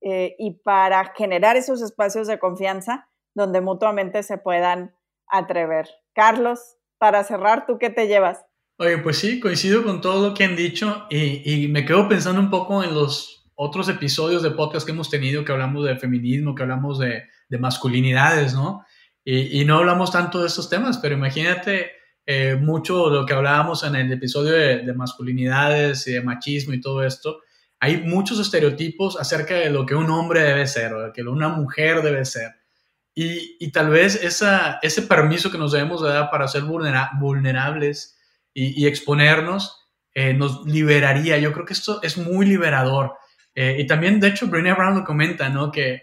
eh, 0.02 0.36
y 0.38 0.60
para 0.62 1.12
generar 1.16 1.56
esos 1.56 1.82
espacios 1.82 2.28
de 2.28 2.38
confianza 2.38 3.08
donde 3.34 3.60
mutuamente 3.60 4.22
se 4.22 4.38
puedan 4.38 4.94
atrever. 5.26 5.88
Carlos, 6.14 6.76
para 6.98 7.24
cerrar, 7.24 7.66
¿tú 7.66 7.78
qué 7.78 7.90
te 7.90 8.06
llevas? 8.06 8.44
Oye, 8.78 8.98
pues 8.98 9.18
sí, 9.18 9.40
coincido 9.40 9.82
con 9.82 10.00
todo 10.00 10.28
lo 10.28 10.34
que 10.34 10.44
han 10.44 10.54
dicho 10.54 11.06
y 11.10 11.66
me 11.68 11.84
quedo 11.84 12.08
pensando 12.08 12.40
un 12.40 12.50
poco 12.50 12.84
en 12.84 12.94
los 12.94 13.37
otros 13.60 13.88
episodios 13.88 14.44
de 14.44 14.52
podcast 14.52 14.86
que 14.86 14.92
hemos 14.92 15.10
tenido 15.10 15.44
que 15.44 15.50
hablamos 15.50 15.84
de 15.84 15.96
feminismo, 15.96 16.54
que 16.54 16.62
hablamos 16.62 17.00
de, 17.00 17.24
masculinidades, 17.58 18.54
¿no? 18.54 18.84
Y, 19.24 19.64
no 19.64 19.78
hablamos 19.78 20.12
tanto 20.12 20.40
de 20.40 20.46
estos 20.46 20.70
temas, 20.70 20.98
pero 20.98 21.16
imagínate 21.16 21.90
eh, 22.24 22.54
mucho 22.54 23.10
lo 23.10 23.26
que 23.26 23.34
hablábamos 23.34 23.82
en 23.82 23.96
el 23.96 24.12
episodio 24.12 24.52
de, 24.52 24.92
masculinidades 24.94 26.06
y 26.06 26.12
de 26.12 26.22
machismo 26.22 26.72
y 26.72 26.80
todo 26.80 27.04
esto. 27.04 27.40
Hay 27.80 27.96
muchos 28.02 28.38
estereotipos 28.38 29.18
acerca 29.18 29.54
de 29.54 29.70
lo 29.70 29.84
que 29.84 29.96
un 29.96 30.08
hombre 30.08 30.42
debe 30.42 30.68
ser 30.68 30.94
o 30.94 31.06
de 31.06 31.12
que 31.12 31.22
una 31.22 31.48
mujer 31.48 32.00
debe 32.02 32.24
ser. 32.24 32.52
Y, 33.12 33.72
tal 33.72 33.90
vez 33.90 34.22
esa, 34.22 34.78
ese 34.82 35.02
permiso 35.02 35.50
que 35.50 35.58
nos 35.58 35.72
debemos 35.72 36.00
dar 36.00 36.30
para 36.30 36.46
ser 36.46 36.62
vulnerables 36.62 38.16
y, 38.54 38.86
exponernos 38.86 39.88
eh, 40.14 40.32
nos 40.32 40.64
liberaría. 40.64 41.38
Yo 41.38 41.52
creo 41.52 41.66
que 41.66 41.72
esto 41.72 42.00
es 42.02 42.16
muy 42.16 42.46
liberador. 42.46 43.14
Eh, 43.60 43.76
y 43.80 43.86
también, 43.86 44.20
de 44.20 44.28
hecho, 44.28 44.46
Brené 44.46 44.72
Brown 44.72 44.98
lo 44.98 45.04
comenta, 45.04 45.48
¿no? 45.48 45.72
Que 45.72 46.02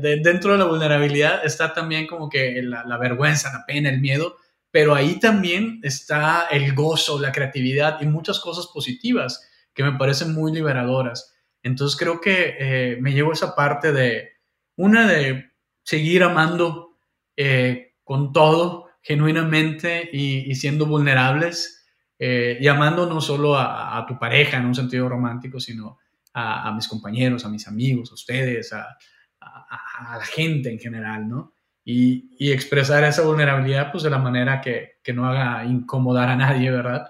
dentro 0.00 0.52
de 0.52 0.58
la 0.58 0.64
vulnerabilidad 0.64 1.46
está 1.46 1.72
también 1.72 2.08
como 2.08 2.28
que 2.28 2.60
la, 2.62 2.84
la 2.84 2.98
vergüenza, 2.98 3.52
la 3.52 3.64
pena, 3.64 3.90
el 3.90 4.00
miedo, 4.00 4.36
pero 4.72 4.92
ahí 4.92 5.20
también 5.20 5.78
está 5.84 6.48
el 6.50 6.74
gozo, 6.74 7.20
la 7.20 7.30
creatividad 7.30 8.00
y 8.00 8.06
muchas 8.06 8.40
cosas 8.40 8.66
positivas 8.66 9.48
que 9.72 9.84
me 9.84 9.92
parecen 9.92 10.34
muy 10.34 10.50
liberadoras. 10.50 11.32
Entonces 11.62 11.96
creo 11.98 12.20
que 12.20 12.56
eh, 12.58 12.96
me 13.00 13.12
llevo 13.12 13.32
esa 13.32 13.54
parte 13.54 13.92
de, 13.92 14.30
una 14.76 15.06
de 15.06 15.50
seguir 15.84 16.22
amando 16.22 16.96
eh, 17.36 17.94
con 18.02 18.32
todo, 18.32 18.88
genuinamente 19.02 20.08
y, 20.12 20.54
siendo 20.54 20.86
vulnerables, 20.86 21.86
eh, 22.18 22.58
y 22.60 22.68
amando 22.68 23.06
no 23.06 23.20
solo 23.20 23.56
a, 23.56 24.04
tu 24.06 24.18
pareja 24.18 24.58
en 24.58 24.66
un 24.66 24.74
sentido 24.74 25.08
romántico, 25.08 25.58
sino 25.60 25.98
a, 26.34 26.72
mis 26.72 26.88
compañeros, 26.88 27.44
a 27.44 27.48
mis 27.48 27.66
amigos, 27.68 28.10
a 28.10 28.14
ustedes, 28.14 28.72
a, 28.72 28.96
la 29.40 30.24
gente 30.24 30.70
en 30.70 30.78
general, 30.78 31.28
¿no? 31.28 31.54
Y, 31.84 32.52
expresar 32.52 33.04
esa 33.04 33.22
vulnerabilidad 33.22 33.90
pues 33.90 34.04
de 34.04 34.10
la 34.10 34.18
manera 34.18 34.60
que, 34.60 34.98
no 35.12 35.26
haga 35.28 35.64
incomodar 35.64 36.28
a 36.28 36.36
nadie, 36.36 36.70
¿verdad? 36.70 37.08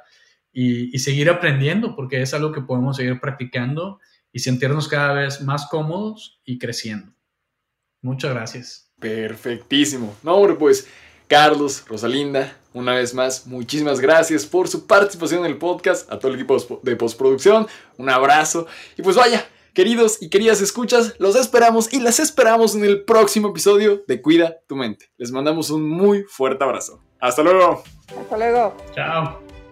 Y, 0.52 0.94
y, 0.94 0.98
seguir 0.98 1.30
aprendiendo, 1.30 1.94
porque 1.94 2.22
es 2.22 2.34
algo 2.34 2.52
que 2.52 2.62
podemos 2.62 2.96
seguir 2.96 3.20
practicando 3.20 4.00
y 4.32 4.40
sentirnos 4.40 4.88
cada 4.88 5.12
vez 5.12 5.42
más 5.42 5.66
cómodos 5.66 6.40
y 6.44 6.58
creciendo. 6.58 7.14
Muchas 8.00 8.32
gracias. 8.32 8.92
Perfectísimo. 8.98 10.16
No, 10.22 10.34
hombre, 10.34 10.56
pues 10.56 10.88
Carlos, 11.32 11.82
Rosalinda, 11.88 12.58
una 12.74 12.94
vez 12.94 13.14
más, 13.14 13.46
muchísimas 13.46 14.00
gracias 14.00 14.44
por 14.44 14.68
su 14.68 14.86
participación 14.86 15.46
en 15.46 15.50
el 15.50 15.56
podcast, 15.56 16.12
a 16.12 16.18
todo 16.18 16.30
el 16.30 16.38
equipo 16.38 16.58
de 16.82 16.94
postproducción, 16.94 17.66
un 17.96 18.10
abrazo 18.10 18.66
y 18.98 19.02
pues 19.02 19.16
vaya, 19.16 19.42
queridos 19.72 20.20
y 20.20 20.28
queridas 20.28 20.60
escuchas, 20.60 21.14
los 21.18 21.34
esperamos 21.34 21.90
y 21.90 22.00
las 22.00 22.20
esperamos 22.20 22.74
en 22.74 22.84
el 22.84 23.04
próximo 23.04 23.48
episodio 23.48 24.04
de 24.06 24.20
Cuida 24.20 24.58
tu 24.68 24.76
mente. 24.76 25.06
Les 25.16 25.32
mandamos 25.32 25.70
un 25.70 25.88
muy 25.88 26.24
fuerte 26.24 26.64
abrazo. 26.64 27.00
Hasta 27.18 27.42
luego. 27.42 27.82
Hasta 28.14 28.36
luego. 28.36 28.76
Chao. 28.94 29.51